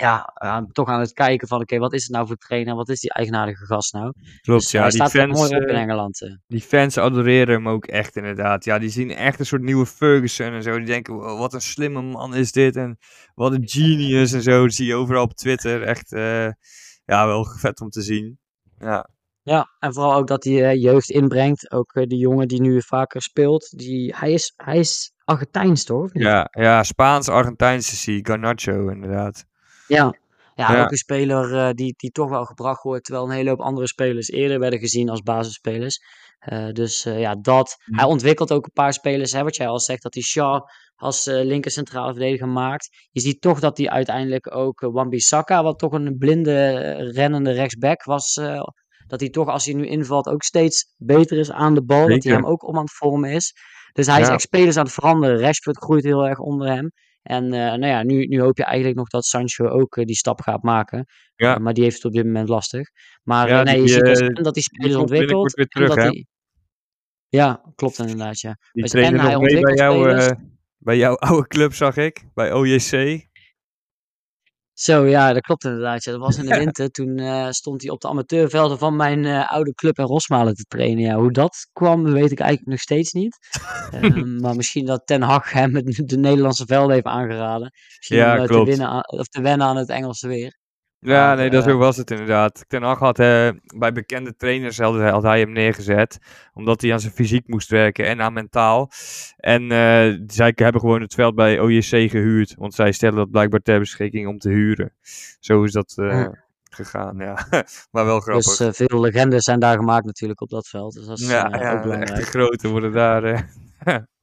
[0.00, 2.74] Ja, aan- toch aan het kijken van, oké, wat is het nou voor trainer?
[2.74, 4.12] Wat is die eigenaardige gast nou?
[4.40, 4.80] Klopt, Dus ja.
[4.80, 6.22] hij Die staat fans, mooi op in eh, Engeland.
[6.22, 6.30] eh.
[6.46, 8.64] die fans adoreren hem ook echt inderdaad.
[8.64, 10.76] Ja, die zien echt een soort nieuwe Ferguson en zo.
[10.76, 12.76] Die denken, "Wow, wat een slimme man is dit.
[12.76, 12.98] En
[13.34, 14.62] wat een genius en zo.
[14.62, 15.82] Dat zie je overal op Twitter.
[15.82, 16.48] Echt, eh,
[17.04, 18.38] ja, wel vet om te zien.
[18.78, 19.08] Ja,
[19.42, 21.70] Ja, en vooral ook dat hij jeugd inbrengt.
[21.70, 23.78] Ook eh, die jongen die nu vaker speelt.
[23.78, 26.10] Die, hij, is, hij is Argentijns, toch?
[26.12, 28.26] ja, ja Spaans-Argentijnse zie.
[28.26, 29.44] Garnacho inderdaad.
[29.86, 30.14] Ja,
[30.54, 30.82] ja, Ja.
[30.82, 33.04] ook een speler eh, die, die toch wel gebracht wordt.
[33.04, 35.98] Terwijl een hele hoop andere spelers eerder werden gezien als basisspelers.
[36.38, 37.76] Eh, dus eh, ja, dat.
[37.84, 37.94] Hm.
[37.94, 39.32] Hij ontwikkelt ook een paar spelers.
[39.32, 40.60] Hè, wat jij al zegt, dat hij Shaw
[40.96, 42.88] als eh linker centrale verdediger maakt.
[43.10, 46.70] Je ziet toch dat hij uiteindelijk ook uh, Wan-Bissaka, wat toch een blinde
[47.12, 48.36] rennende rechtsback was.
[48.36, 48.62] eh,
[49.06, 52.08] dat hij toch, als hij nu invalt, ook steeds beter is aan de bal.
[52.08, 53.52] Dat hij hem ook om aan het vormen is.
[53.92, 55.40] Dus hij is echt spelers aan het veranderen.
[55.40, 56.90] Rashford groeit heel erg onder hem.
[57.26, 60.16] En eh, nou ja, nu, nu hoop je eigenlijk nog dat Sancho ook eh, die
[60.16, 61.06] stap gaat maken.
[61.36, 61.54] Ja.
[61.54, 62.88] Eh, maar die heeft het op dit moment lastig.
[63.22, 65.52] Maar Ja, nee, die, je ziet dus dat hij spelers ontwikkelt.
[65.52, 66.24] weer terug, dat.
[67.28, 68.56] Ja, klopt inderdaad, ja.
[68.72, 70.36] Die Dus en hij mee bij, ontwikkelt jou,
[70.78, 72.24] bij jouw oude club, zag ik.
[72.34, 73.24] Bij OJC.
[74.78, 76.04] Zo, ja, dat klopt inderdaad.
[76.04, 76.12] Ja.
[76.12, 76.90] Dat was in de winter.
[76.90, 80.64] Toen eh, stond hij op de amateurvelden van mijn eh, oude club in Rosmalen te
[80.68, 81.04] trainen.
[81.04, 83.36] Ja, hoe dat kwam, weet ik eigenlijk nog steeds niet.
[83.90, 87.70] Ehm, maar misschien dat Ten Hag hem het, de Nederlandse velden heeft aangeraden.
[87.96, 90.58] Misschien Ja, om eh, te, winnen aan, of te wennen aan het Engelse weer.
[90.98, 92.64] Ja, nee, dat eh, zo was het inderdaad.
[92.68, 96.18] Ten Hag had eh, bij bekende trainers had, had hij hem neergezet.
[96.54, 98.90] Omdat hij aan zijn fysiek moest werken en aan mentaal.
[99.36, 102.54] En eh, zij hebben gewoon het veld bij OJC gehuurd.
[102.58, 104.92] Want zij stellen dat blijkbaar ter beschikking om te huren.
[105.40, 106.44] Zo is dat eh, Ja.
[106.70, 107.46] gegaan, ja.
[107.92, 108.56] maar wel grappig.
[108.56, 110.94] Dus veel legendes zijn daar gemaakt natuurlijk op dat veld.
[110.94, 112.10] Dus dat is ja, ja, ook de belangrijk.
[112.10, 113.48] echte grote worden daar...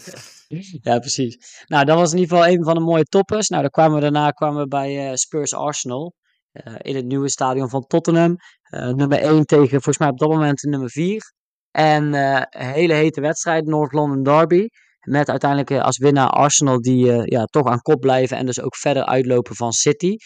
[0.82, 1.64] Ja, precies.
[1.66, 3.48] Nou, dat was in ieder geval een van de mooie toppers.
[3.48, 6.14] Nou, dan kwamen we daarna kwamen we bij eh, Spurs Arsenal.
[6.52, 8.36] eh, in het nieuwe stadion van Tottenham.
[8.62, 11.32] Eh, nummer 1 tegen, volgens mij op dat moment nummer 4.
[11.70, 14.66] En een hele hete wedstrijd, North London Derby.
[15.00, 19.04] Met uiteindelijk als winnaar Arsenal die ja, toch aan kop blijven en dus ook verder
[19.04, 20.16] uitlopen van City.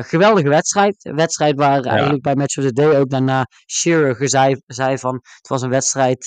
[0.00, 1.04] Geweldige wedstrijd.
[1.04, 5.14] Een wedstrijd waar eigenlijk bij Match of the Day ook daarna Shearer zei, zei van...
[5.14, 6.24] Het was een wedstrijd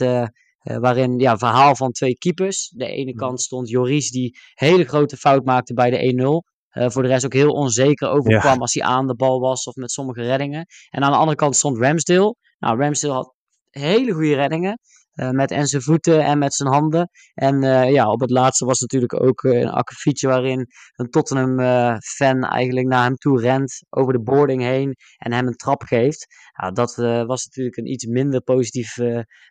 [0.66, 2.72] eh, waarin ja, verhaal van twee keepers.
[2.76, 3.20] De ene Mhm.
[3.20, 6.44] kant stond Joris die hele grote fout maakte bij de 1-0.
[6.70, 9.76] Eh, voor de rest ook heel onzeker overkwam als hij aan de bal was of
[9.76, 10.66] met sommige reddingen.
[10.90, 12.36] En aan de andere kant stond Ramsdale.
[12.60, 13.34] Nou, Ramsdale had
[13.70, 14.80] hele goede reddingen.
[15.16, 17.10] Eh, met en zijn voeten en met zijn handen.
[17.34, 22.44] En eh, ja, op het laatste was natuurlijk ook eh, een akkefietje waarin een Tottenham-fan
[22.44, 23.84] eigenlijk naar hem toe rent.
[23.90, 26.26] Over de boarding heen en hem een trap geeft.
[26.62, 26.96] Ja, dat
[27.28, 28.94] was natuurlijk een iets minder positief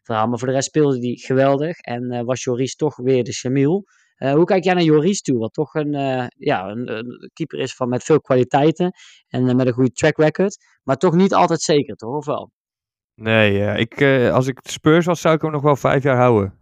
[0.03, 0.27] verhaal.
[0.29, 1.79] Maar voor de rest speelde hij geweldig.
[1.79, 3.85] En was Joris toch weer de Chamiel.
[4.17, 5.39] Hoe kijk jij naar Joris toe?
[5.39, 5.93] Wat toch een,
[6.37, 8.93] ja, een, keeper is van met veel kwaliteiten.
[9.29, 10.57] En met een goede track record.
[10.83, 12.17] Maar toch niet altijd zeker, toch?
[12.17, 12.51] Of wel?
[13.15, 16.55] Nee, ik, eh, als ik Spurs was, zou ik hem nog wel vijf jaar houden.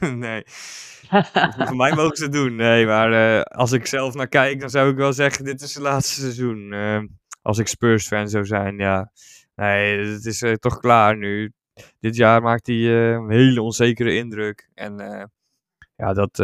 [0.14, 0.42] nee.
[1.66, 2.56] Voor mij mogen ze het doen.
[2.56, 5.74] Nee, maar eh, als ik zelf naar kijk, dan zou ik wel zeggen: dit is
[5.74, 6.72] het laatste seizoen.
[6.72, 7.02] Eh,
[7.42, 9.12] als ik Spurs-fan zou zijn, ja.
[9.54, 11.52] Nee, het is eh, toch klaar nu.
[12.00, 14.70] Dit jaar maakt hij een hele onzekere indruk.
[14.74, 14.96] En
[15.96, 16.36] ja, dat.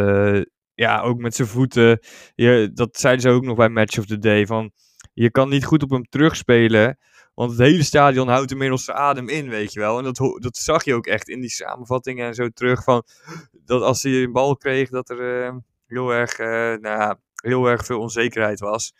[0.73, 1.99] ja, ook met zijn voeten.
[2.35, 4.45] Je, dat zeiden ze ook nog bij Match of the Day.
[4.45, 4.71] Van,
[5.13, 6.97] je kan niet goed op hem terugspelen.
[7.35, 9.97] Want het hele stadion houdt inmiddels zijn adem in, weet je wel.
[9.97, 12.83] En dat, dat zag je ook echt in die samenvattingen en zo terug.
[12.83, 13.03] Van,
[13.51, 15.55] dat als hij een bal kreeg, dat er eh,
[15.87, 18.93] heel, erg, eh, nou, ja, heel erg veel onzekerheid was.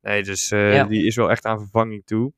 [0.00, 0.84] Nee, dus eh, Ja.
[0.84, 2.32] die is wel echt aan vervanging toe.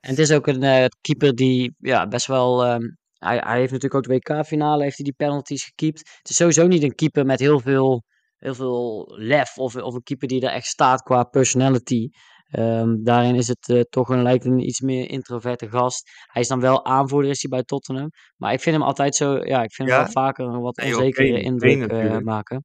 [0.00, 2.64] En het is ook een keeper die ja, best wel.
[2.64, 2.82] ehm,
[3.18, 5.98] hij, hij heeft natuurlijk ook de WK-finale, heeft hij die penalties gekiept.
[5.98, 8.04] Het is sowieso niet een keeper met heel veel,
[8.36, 9.58] heel veel lef.
[9.58, 12.08] Of, of een keeper die er echt staat qua personality.
[12.52, 16.10] Ehm, daarin is het eh, toch een, lijkt een iets meer introverte gast.
[16.32, 18.10] Hij is dan wel aanvoerder is hij bij Tottenham.
[18.36, 19.36] Maar ik vind hem altijd zo.
[19.36, 22.64] Ja, ik vind hem wel vaker een wat Nee, onzekere indruk eh, maken.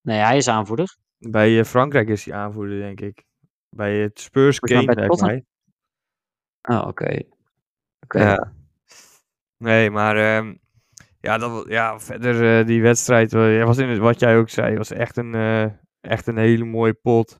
[0.00, 0.96] Nee, hij is aanvoerder.
[1.18, 3.24] bij eh, Frankrijk is hij aanvoerder, denk ik.
[3.68, 5.44] Bij het Spurs Kane, bij lijkt mij.
[6.62, 7.22] Oh, oké.
[8.00, 8.18] Oké.
[8.18, 8.52] Ja.
[9.56, 10.54] Nee, maar ehm,
[11.20, 15.16] ja, dat, ja, verder die wedstrijd, was in het, wat jij ook zei, was echt
[15.16, 15.34] een,
[16.00, 17.38] echt een hele mooie pot.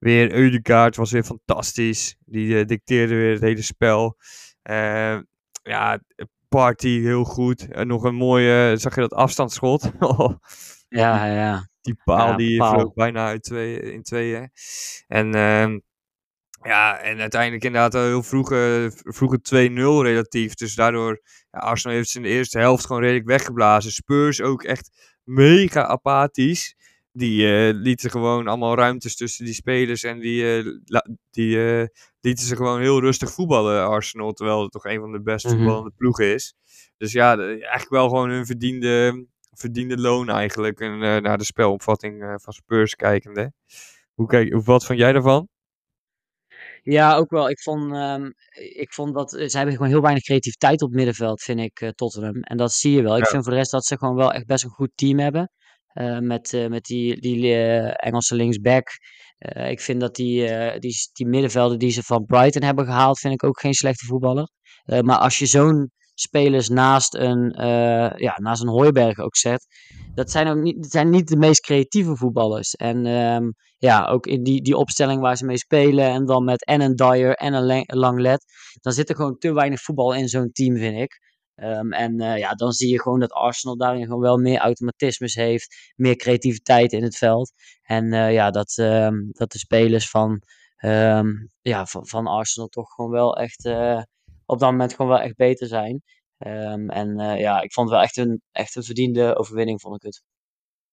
[0.00, 2.16] Weer Eudegaard was weer fantastisch.
[2.24, 4.16] Die eh, dicteerde weer het hele spel.
[4.62, 5.18] Eh,
[5.62, 6.00] ja,
[6.48, 7.68] Party heel goed.
[7.68, 9.90] En nog een mooie, zag je dat afstandsschot?
[10.88, 11.68] ja, ja.
[11.80, 12.72] Die paal Ja, die paal.
[12.74, 14.50] vloog bijna uit twee, in tweeën.
[15.06, 15.78] En ehm,
[16.62, 20.54] ja, en uiteindelijk inderdaad heel vroeg, eh, vroeg het 2-0 relatief.
[20.54, 23.92] Dus daardoor, ja, Arsenal heeft ze in de eerste helft gewoon redelijk weggeblazen.
[23.92, 26.74] Spurs ook echt mega apathisch.
[27.12, 31.86] Die eh, lieten gewoon allemaal ruimtes tussen die spelers en die, eh, die eh,
[32.20, 34.32] lieten ze gewoon heel rustig voetballen, Arsenal.
[34.32, 35.54] Terwijl het toch een van de best Mhm.
[35.56, 36.54] voetballende ploegen is.
[36.96, 40.80] Dus ja, de- eigenlijk wel gewoon hun verdiende, verdiende loon eigenlijk.
[40.80, 43.52] En, naar de spelopvatting van Spurs kijkende.
[44.14, 45.48] Hoe kijk, hoe- wat vond jij daarvan?
[46.82, 47.50] Ja, ook wel.
[47.50, 48.30] Ik vond, ehm,
[48.76, 52.40] ik vond dat ze hebben gewoon heel weinig creativiteit op het middenveld, vind ik, Tottenham.
[52.42, 53.16] En dat zie je wel.
[53.16, 53.30] Ik Ja.
[53.30, 55.50] vind voor de rest dat ze gewoon wel echt best een goed team hebben.
[55.92, 58.88] Eh, met, eh, met die, die eh, Engelse linksback.
[59.68, 60.46] Ik vind dat die,
[60.78, 64.48] die, die middenvelder die ze van Brighton hebben gehaald, vind ik ook geen slechte voetballer.
[64.84, 67.54] Maar als je zo'n spelers naast een,
[68.16, 69.66] ja, naast een Hooiberg ook zet,
[70.14, 72.74] dat zijn ook niet, dat zijn niet de meest creatieve voetballers.
[72.74, 76.04] En ehm, ja, ook in die, die opstelling waar ze mee spelen.
[76.04, 78.44] En dan met en een Dyer en een Lang- Langlet.
[78.80, 81.18] Dan zit er gewoon te weinig voetbal in zo'n team, vind ik.
[81.60, 85.34] Ehm, en eh, ja, dan zie je gewoon dat Arsenal daarin gewoon wel meer automatismes
[85.34, 85.92] heeft.
[85.96, 87.52] Meer creativiteit in het veld.
[87.82, 90.42] En eh, ja, dat, ehm, dat de spelers van,
[90.76, 91.28] ehm,
[91.60, 94.02] ja, van, van Arsenal toch gewoon wel echt eh,
[94.46, 96.02] op dat moment gewoon wel echt beter zijn.
[96.38, 100.22] En ja, ik vond het wel echt een, echt een verdiende overwinning, vond ik het.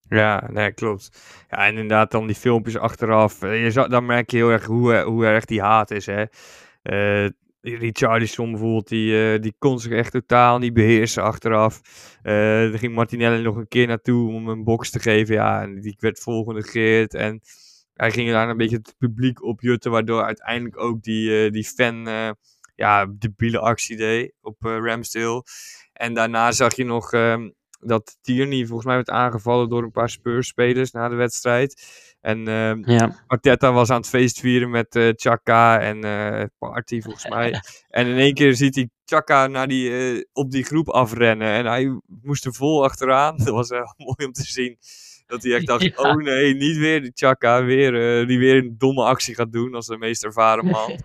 [0.10, 1.10] Ja, nee, klopt.
[1.50, 3.42] Ja, en inderdaad dan die filmpjes achteraf.
[3.42, 6.26] Je zou, dan merk je heel erg hoe, hoe erg die haat is, hè.
[7.62, 11.82] Richarlison bijvoorbeeld, die, eh, die kon zich echt totaal niet beheersen achteraf.
[12.22, 15.36] Eh er ging Martinelli nog een keer naartoe om een box te geven.
[15.36, 17.14] Ja, en die werd volgenegeerd.
[17.14, 17.42] En
[17.94, 21.64] hij ging daar een beetje het publiek op jutten, waardoor uiteindelijk ook die, eh, die
[21.64, 22.10] fan
[22.76, 25.44] ja, debiele actie deed op Ramsdale.
[25.94, 30.10] En daarna zag je nog ehm, dat Tierney volgens mij werd aangevallen door een paar
[30.10, 31.84] Spurs-spelers na de wedstrijd.
[32.28, 32.46] En
[32.86, 37.62] Ja, Arteta was aan het feestvieren met eh Chaka en eh, Party volgens mij.
[37.90, 41.48] En in één keer ziet hij Chaka naar die, eh, op die groep afrennen.
[41.48, 43.38] En hij moest er vol achteraan.
[43.44, 44.78] Dat was wel mooi om te zien.
[45.26, 45.96] Dat hij echt dacht, Ja.
[45.96, 47.64] oh nee, niet weer die Chaka.
[47.64, 47.92] Weer,
[48.28, 51.00] die weer een domme actie gaat doen als de meest ervaren man.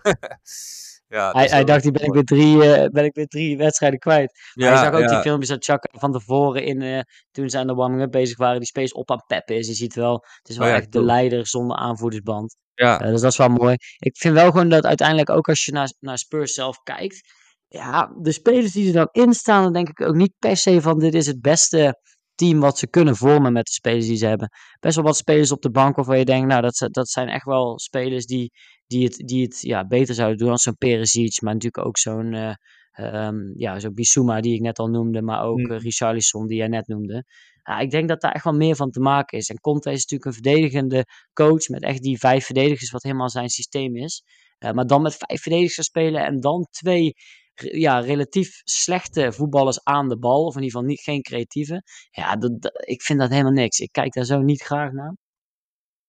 [1.13, 3.99] Ja, hij, hij dacht, die ben ik, weer drie, eh, ben ik weer drie wedstrijden
[3.99, 4.33] kwijt.
[4.55, 7.59] Maar Ja, je zag ook die filmpjes dat Chaka van tevoren in, eh, toen ze
[7.59, 9.67] aan de warming-up bezig waren, die space op aan peppen is.
[9.67, 12.57] Je ziet wel, het is wel Oh echt de leider zonder aanvoerdersband.
[12.75, 13.77] Ja, Eh, dus dat is wel mooi.
[13.99, 17.21] Ik vind wel gewoon dat uiteindelijk ook als je naar, naar Spurs zelf kijkt,
[17.69, 20.81] ja, de spelers die er dan in staan, dan denk ik ook niet per se
[20.81, 22.01] van dit is het beste
[22.35, 24.49] team wat ze kunnen vormen met de spelers die ze hebben.
[24.81, 27.45] Best wel wat spelers op de bank waarvan je denkt, nou, dat, dat zijn echt
[27.45, 28.53] wel spelers die,
[28.93, 32.57] die het, die het ja, beter zouden doen als zo'n Perisic, maar natuurlijk ook zo'n
[32.93, 35.71] ehm, ja, zo'n Bissouma die ik net al noemde, maar ook Mm.
[35.71, 37.25] eh, Richarlison die jij net noemde.
[37.63, 39.49] Ja, ik denk dat daar echt wel meer van te maken is.
[39.49, 43.49] En Conte is natuurlijk een verdedigende coach met echt die vijf verdedigers, wat helemaal zijn
[43.49, 44.23] systeem is.
[44.59, 47.13] Eh, maar dan met vijf verdedigers spelen en dan twee
[47.55, 51.83] ja, relatief slechte voetballers aan de bal, of in ieder geval niet, geen creatieve.
[52.11, 53.79] Ja, dat, dat- ik vind dat helemaal niks.
[53.79, 55.17] Ik kijk daar zo niet graag naar.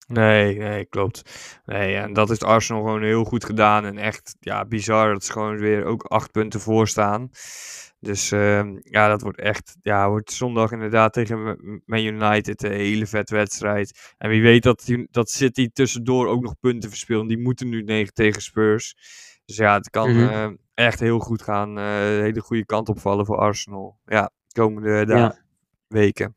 [0.08, 1.22] Nee, nee, klopt.
[1.66, 3.86] Nee, en dat heeft Arsenal gewoon heel goed gedaan.
[3.86, 7.30] En echt, ja, bizar dat ze gewoon weer ook acht punten voor staan.
[8.00, 12.72] Dus ehm, ja, dat wordt echt, ja, wordt zondag inderdaad tegen Ma- Man United een
[12.72, 14.14] hele vette wedstrijd.
[14.18, 17.28] En wie weet dat, die- dat City tussendoor ook nog punten verspillen.
[17.28, 18.96] Die moeten nu negen tegen Spurs.
[19.46, 20.30] Dus ja, het kan Mhm.
[20.30, 21.78] eh, echt heel goed gaan.
[21.78, 24.00] eh, een hele goede kant opvallen voor Arsenal.
[24.06, 25.46] Ja, komende dagen,
[25.88, 26.36] weken.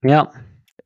[0.00, 0.32] Ja,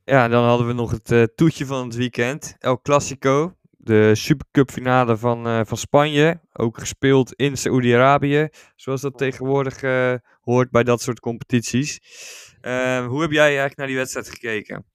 [0.05, 2.55] Ja, dan hadden we nog het eh, toetje van het weekend.
[2.59, 3.55] El Clasico.
[3.69, 6.39] De Supercup finale van, eh, van Spanje.
[6.53, 8.47] Ook gespeeld in Saoedi-Arabië.
[8.75, 11.99] Zoals dat tegenwoordig eh, hoort bij dat soort competities.
[12.61, 14.85] Eh, hoe heb jij eigenlijk naar die wedstrijd gekeken?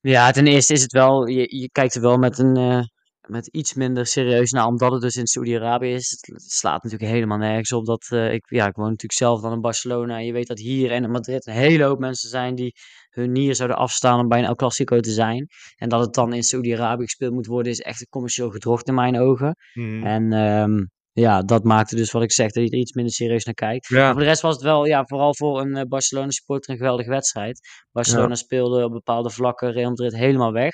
[0.00, 2.90] ja, ten eerste is het wel, je, je kijkt er wel met een
[3.28, 6.10] met iets minder serieus naar, omdat het dus in Saoedi-Arabië is.
[6.20, 9.60] Het slaat natuurlijk helemaal nergens op dat, ik, ja, ik woon natuurlijk zelf dan in
[9.60, 10.16] Barcelona.
[10.16, 12.74] En je weet dat hier en in Madrid een hele hoop mensen zijn die
[13.14, 15.46] hun nier zouden afstaan om bij een El Clasico te zijn.
[15.76, 18.94] En dat het dan in Saoedi-Arabië gespeeld moet worden, is echt een commercieel gedrocht in
[18.94, 19.56] mijn ogen.
[19.72, 20.06] Mhm.
[20.06, 23.44] En ehm, ja, dat maakte dus wat ik zeg, dat je er iets minder serieus
[23.44, 23.90] naar kijkt.
[23.90, 26.76] Maar voor de rest was het wel, ja, vooral voor een eh, Barcelona supporter een
[26.76, 27.60] geweldige wedstrijd.
[27.92, 30.72] Barcelona speelde op bepaalde vlakken Real Madrid helemaal weg.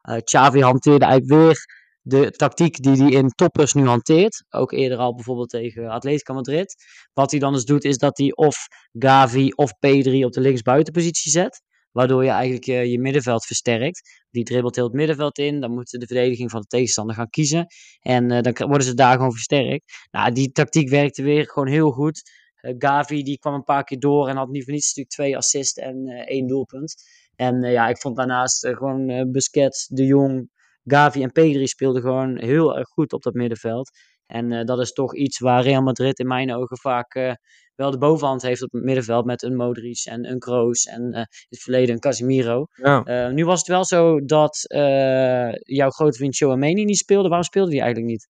[0.00, 4.44] Eh Xavi hanteerde eigenlijk weer de tactiek die hij in toppers nu hanteert.
[4.48, 6.74] Ook eerder al bijvoorbeeld tegen Atletico Madrid.
[7.12, 8.56] Wat hij dan eens doet, is dat hij of
[8.92, 11.62] Gavi of Pedri op de linksbuitenpositie zet.
[11.92, 14.24] Waardoor je eigenlijk je, je middenveld versterkt.
[14.30, 17.66] Die dribbelt heel het middenveld in, dan moet de verdediging van de tegenstander gaan kiezen.
[18.00, 19.92] En eh, dan worden ze daar gewoon versterkt.
[20.10, 22.22] Nou, die tactiek werkte weer gewoon heel goed.
[22.54, 25.36] Eh, Gavi die kwam een paar keer door en had niet voor niets natuurlijk twee
[25.36, 26.94] assists en eh, één doelpunt.
[27.36, 30.50] En eh, ja, ik vond daarnaast eh, gewoon eh, Busquets, De Jong,
[30.84, 33.90] Gavi en Pedri speelden gewoon heel erg goed op dat middenveld.
[34.26, 37.32] En eh, dat is toch iets waar Real Madrid in mijn ogen vaak eh,
[37.80, 41.18] wel de bovenhand heeft op het middenveld met een Modric en een Kroos en eh,
[41.20, 42.66] in het verleden een Casemiro.
[42.74, 43.04] Ja.
[43.04, 47.28] Eh, nu was het wel zo dat eh, jouw grote vriend Chouameni niet speelde.
[47.28, 48.28] Waarom speelde hij eigenlijk niet?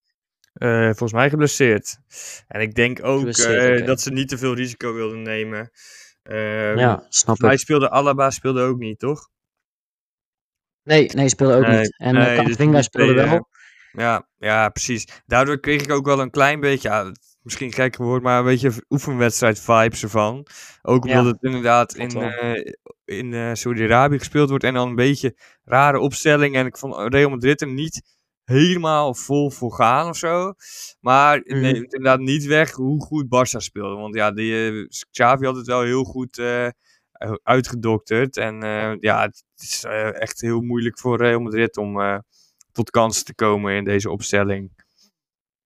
[0.84, 1.98] Volgens mij geblesseerd.
[2.46, 3.24] En ik denk ook
[3.86, 5.70] dat ze niet te veel risico wilden nemen.
[6.22, 7.58] Eh, ja, snap Hij ik.
[7.58, 9.28] speelde, Alaba speelde ook niet, toch?
[10.82, 11.94] Nee, nee, speelde ook Nee, niet.
[11.98, 13.48] En nee, dus speelde wel.
[13.92, 15.22] Ja, ja, precies.
[15.26, 18.72] Daardoor kreeg ik ook wel een klein beetje, is misschien gek woord, maar een beetje
[18.88, 20.46] oefenwedstrijd vibes ervan.
[20.82, 22.72] Ook omdat Ja, het inderdaad in, eh,
[23.04, 26.54] in eh, Saudi-Arabië gespeeld wordt en dan een beetje rare opstelling.
[26.56, 28.02] En ik vond Real Madrid er niet
[28.44, 30.52] helemaal vol voor gaan of zo.
[31.00, 31.60] Maar het Mhm.
[31.60, 33.96] neemt inderdaad niet weg hoe goed Barça speelde.
[34.00, 36.40] Want ja, die, eh, Xavi had het wel heel goed
[37.42, 38.36] uitgedokterd.
[38.36, 38.56] En
[39.00, 42.22] ja, het is echt heel moeilijk voor Real Madrid om
[42.72, 44.70] tot kansen te komen in deze opstelling.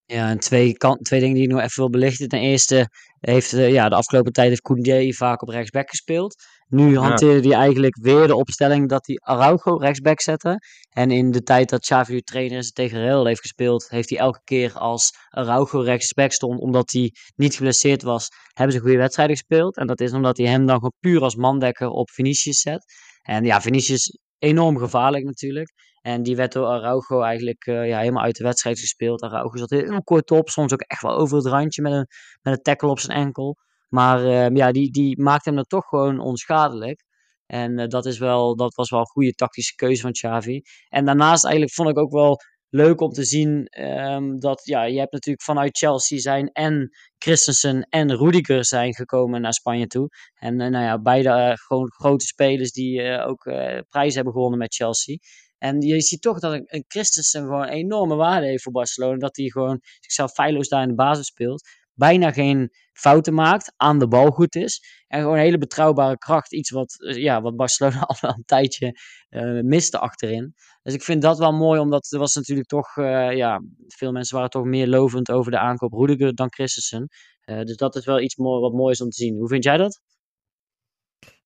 [0.07, 2.29] Ja, en twee, kan, twee dingen die ik nog even wil belichten.
[2.29, 2.89] Ten eerste
[3.21, 6.35] heeft eh, ja, de afgelopen tijd heeft Koundé vaak op rechtsback gespeeld.
[6.69, 10.59] Nu hanteerde hij eigenlijk weer de opstelling dat hij Araujo rechtsback zette.
[10.91, 14.19] En in de tijd dat Xavi trainer is en tegen Real heeft gespeeld, heeft hij
[14.19, 19.37] elke keer als Araujo rechtsback stond, omdat hij niet geblesseerd was, hebben ze goede wedstrijden
[19.37, 19.77] gespeeld.
[19.77, 22.85] En dat is omdat hij hem dan gewoon puur als mandekker op Vinicius zet.
[23.23, 25.73] En ja, Vinicius enorm gevaarlijk natuurlijk.
[26.05, 29.23] En die werd door Araujo eigenlijk eh, ja, helemaal uit de wedstrijd gespeeld.
[29.23, 32.07] Araujo zat heel kort op, soms ook echt wel over het randje met een,
[32.43, 33.57] met een tackle op zijn enkel.
[33.89, 37.05] Maar eh, ja, die, die maakte hem dan toch gewoon onschadelijk.
[37.47, 40.63] En eh, dat, is wel, dat was wel een goede tactische keuze van Xavi.
[40.89, 42.37] En daarnaast eigenlijk vond ik ook wel
[42.69, 47.87] leuk om te zien ehm, dat ja, je hebt natuurlijk vanuit Chelsea zijn en Christensen
[47.89, 50.09] en Rudiger zijn gekomen naar Spanje toe.
[50.35, 53.43] En eh, nou ja, beide gewoon grote spelers die ook
[53.89, 55.17] prijzen hebben gewonnen met Chelsea.
[55.65, 59.19] En je ziet toch dat een, Christensen gewoon enorme waarde heeft voor Barcelona.
[59.19, 61.69] Dat hij gewoon zichzelf feilloos daar in de basis speelt.
[61.95, 65.05] Bijna geen fouten maakt, aan de bal goed is.
[65.07, 66.53] En gewoon een hele betrouwbare kracht.
[66.53, 70.55] Iets wat, eh, ja, wat Barcelona al een tijdje eh, miste achterin.
[70.83, 74.37] Dus ik vind dat wel mooi, omdat er was natuurlijk toch, eh, ja, veel mensen
[74.37, 77.09] waren toch meer lovend over de aankoop Rudiger dan Christensen.
[77.45, 79.37] Dus dat is wel iets mooi, wat moois om te zien.
[79.37, 80.01] Hoe vind jij dat?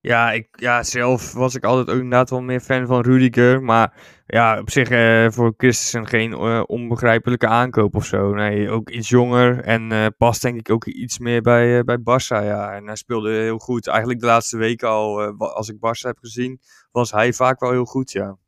[0.09, 3.62] Ja, ik, ja, zelf was ik altijd ook inderdaad wel meer fan van Rudiger.
[3.62, 3.92] Maar
[4.27, 8.35] ja, op zich eh, voor Christensen geen eh, onbegrijpelijke aankoop of zo.
[8.35, 12.44] Nee, ook iets jonger en eh, past denk ik ook iets meer bij, bij Barça.
[12.44, 12.73] Ja.
[12.73, 13.87] En hij speelde heel goed.
[13.87, 17.85] Eigenlijk de laatste weken al, als ik Barça heb gezien, was hij vaak wel heel
[17.85, 18.38] goed, ja.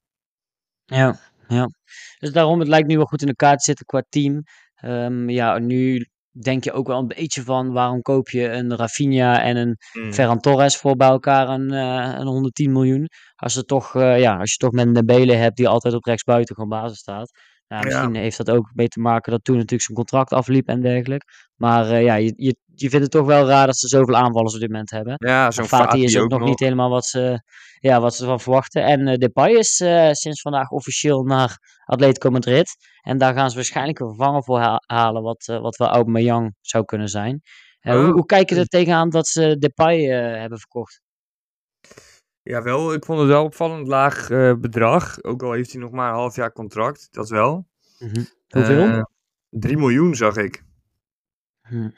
[0.84, 1.18] Ja,
[1.48, 1.70] ja.
[2.18, 4.42] Dus daarom, het lijkt nu wel goed in elkaar te zitten qua team.
[4.74, 9.42] Ehm, ja, nu denk je ook wel een beetje van waarom koop je een Rafinha
[9.42, 10.12] en een Mm.
[10.12, 13.08] Ferran Torres voor bij elkaar een, eh, een 110 miljoen.
[13.36, 16.04] Als, je toch, eh, ja, als je toch met een Dembele hebt die altijd op
[16.04, 17.30] rechtsbuiten gewoon basis staat.
[17.68, 17.88] Nou, Ja.
[17.88, 21.26] misschien heeft dat ook mee te maken dat toen natuurlijk zijn contract afliep en dergelijke.
[21.56, 24.54] Maar eh, ja, je, je, je vindt het toch wel raar dat ze zoveel aanvallers
[24.54, 25.14] op dit moment hebben.
[25.16, 27.42] Ja, zo'n Fati is ook, ook nog niet helemaal wat ze,
[27.78, 28.84] ja, wat ze van verwachten.
[28.84, 32.76] En eh, Depay is eh, sinds vandaag officieel naar Atletico Madrid.
[33.02, 36.54] En daar gaan ze waarschijnlijk een vervanger voor ha- halen, wat, eh, wat wel Aubameyang
[36.60, 37.40] zou kunnen zijn.
[37.80, 38.12] Hoe, Oh.
[38.12, 40.00] hoe kijk je er tegenaan dat ze Depay
[40.38, 41.00] hebben verkocht?
[42.42, 42.92] Ja, wel.
[42.92, 44.28] Ik vond het wel opvallend laag
[44.60, 45.22] bedrag.
[45.22, 47.08] Ook al heeft hij nog maar een half jaar contract.
[47.10, 47.66] Dat wel.
[48.48, 48.88] Hoeveel?
[48.88, 49.02] Eh
[49.48, 50.64] 3 miljoen zag ik.
[51.68, 51.88] Hm.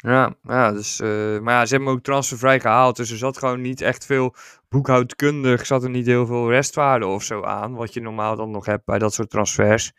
[0.00, 2.96] Ja, ja dus, eh, maar ze hebben hem ook transfervrij gehaald.
[2.96, 4.34] Dus er zat gewoon niet echt veel
[4.68, 5.66] boekhoudkundig.
[5.66, 7.74] Zat er niet heel veel restwaarde of zo aan.
[7.74, 9.92] Wat je normaal dan nog hebt bij dat soort transfers.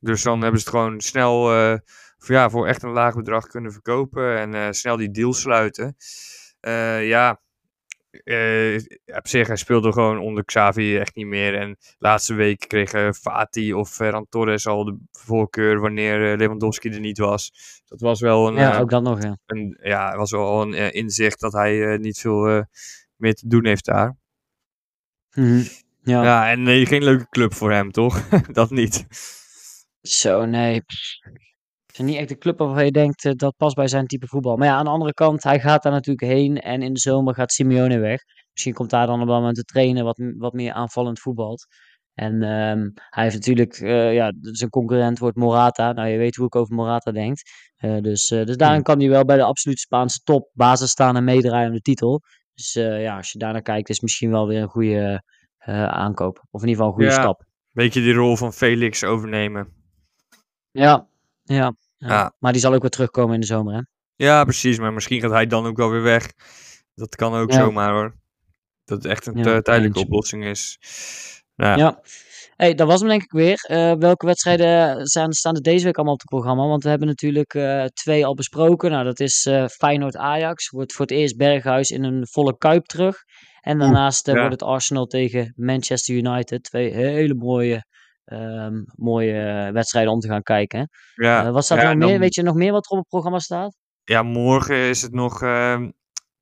[0.00, 1.78] Dus dan hebben ze het gewoon snel eh,
[2.18, 4.38] voor, ja, voor echt een laag bedrag kunnen verkopen.
[4.38, 5.96] En eh, snel die deal sluiten.
[6.60, 7.40] Eh, ja,
[8.24, 8.74] eh,
[9.16, 11.54] op zich, hij speelde gewoon onder Xavi echt niet meer.
[11.54, 17.00] En laatste week kregen Fati of Ferran Torres al de voorkeur wanneer eh, Lewandowski er
[17.00, 17.52] niet was.
[17.84, 19.38] Dat was wel een, Ja, eh, ook dat nog, ja.
[19.46, 22.62] een, ja, was wel een inzicht dat hij eh, niet veel eh,
[23.16, 24.16] meer te doen heeft daar.
[25.34, 25.62] Mhm.
[26.02, 26.22] Ja.
[26.22, 28.28] Ja, en nee, geen leuke club voor hem, toch?
[28.52, 29.06] dat niet.
[30.00, 30.82] Zo, nee.
[31.92, 34.26] Het is niet echt een club waarvan je denkt eh, dat past bij zijn type
[34.26, 34.56] voetbal.
[34.56, 36.60] Maar ja, aan de andere kant, hij gaat daar natuurlijk heen.
[36.60, 38.20] En in de zomer gaat Simeone weg.
[38.52, 41.66] Misschien komt daar dan op dat moment te trainen wat, wat meer aanvallend voetbalt.
[42.14, 45.92] En ehm, hij heeft natuurlijk, eh, ja, zijn concurrent wordt Morata.
[45.92, 47.36] Nou, je weet hoe ik over Morata denk.
[47.76, 51.24] Eh, dus, dus daarin kan hij wel bij de absolute Spaanse top basis staan en
[51.24, 52.20] meedraaien om de titel.
[52.54, 55.22] Dus ja, als je daarnaar kijkt, is het misschien wel weer een goede
[55.88, 56.44] aankoop.
[56.50, 57.20] Of in ieder geval een goede Ja.
[57.20, 57.44] stap.
[57.72, 59.72] Weet je die rol van Felix overnemen?
[60.70, 61.06] Ja,
[61.42, 61.74] ja,
[62.08, 62.34] ja.
[62.38, 63.80] Maar die zal ook weer terugkomen in de zomer, hè?
[64.14, 64.78] Ja, precies.
[64.78, 66.32] Maar misschien gaat hij dan ook wel weer weg.
[66.94, 67.56] Dat kan ook Ja.
[67.58, 68.14] zomaar hoor.
[68.84, 70.78] Dat het echt een Ja, tijdelijke oplossing is.
[71.56, 72.00] Nou, Ja.
[72.56, 73.64] hey, dat was hem denk ik weer.
[73.66, 76.66] Eh, welke wedstrijden zijn, staan er deze week allemaal op het programma?
[76.66, 78.90] Want we hebben natuurlijk eh, twee al besproken.
[78.90, 80.70] Nou, dat is eh Feyenoord-Ajax.
[80.70, 83.16] Wordt voor het eerst Berghuis in een volle kuip terug.
[83.60, 86.62] En daarnaast wordt het Arsenal tegen Manchester United.
[86.62, 87.84] Twee hele mooie,
[88.24, 90.78] ehm, mooie wedstrijden om te gaan kijken.
[90.78, 90.84] Hè?
[91.26, 91.46] ja.
[91.46, 92.18] Eh, wat staat Ja, er nog meer?
[92.18, 93.76] Weet je nog meer wat er op het programma staat?
[94.04, 95.90] Ja, morgen is het nog ehm,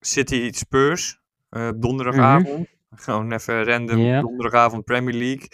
[0.00, 1.18] City Spurs.
[1.48, 2.68] eh, donderdagavond.
[2.94, 4.20] Gewoon even random Mhm.
[4.20, 5.48] Donderdagavond Premier League.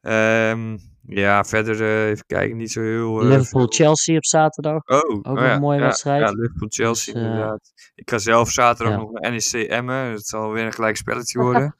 [0.00, 0.76] Ehm,
[1.06, 3.22] ja, verder eh, even kijken, niet zo heel...
[3.24, 4.82] Liverpool-Chelsea op zaterdag.
[4.84, 6.20] Oh, oh wel ja, een mooie ja, wedstrijd.
[6.20, 7.72] Ja, Liverpool-Chelsea Dus, inderdaad.
[7.94, 9.00] Ik ga zelf zaterdag ja.
[9.00, 10.12] nog naar NEC Emmen.
[10.12, 11.76] Dat zal weer een gelijk spelletje worden.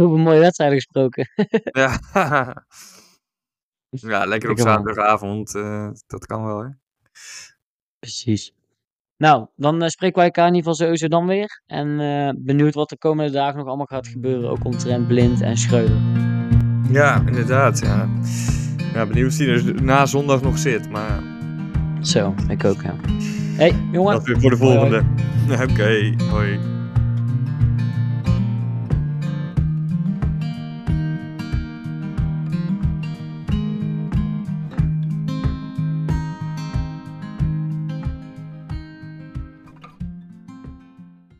[0.00, 1.28] Over mooie wedstrijden gesproken.
[1.82, 1.98] ja.
[3.90, 5.54] ja, lekker op zaterdagavond.
[5.54, 6.68] eh, dat kan wel, hè.
[7.98, 8.52] Precies.
[9.16, 11.62] Nou, dan eh, spreken wij elkaar in ieder geval sowieso dan weer.
[11.66, 14.50] En eh, benieuwd wat de komende dagen nog allemaal gaat gebeuren.
[14.50, 15.96] Ook omtrent Blind en Schreuder.
[16.90, 18.08] Ja, inderdaad, ja.
[18.94, 21.22] Ja, benieuwd wie er na zondag nog zit, maar
[22.00, 22.94] Zo, ik ook, ja.
[23.56, 24.12] hey, jongen.
[24.12, 25.04] dat weer voor de volgende.
[25.70, 26.58] Oké, hoi.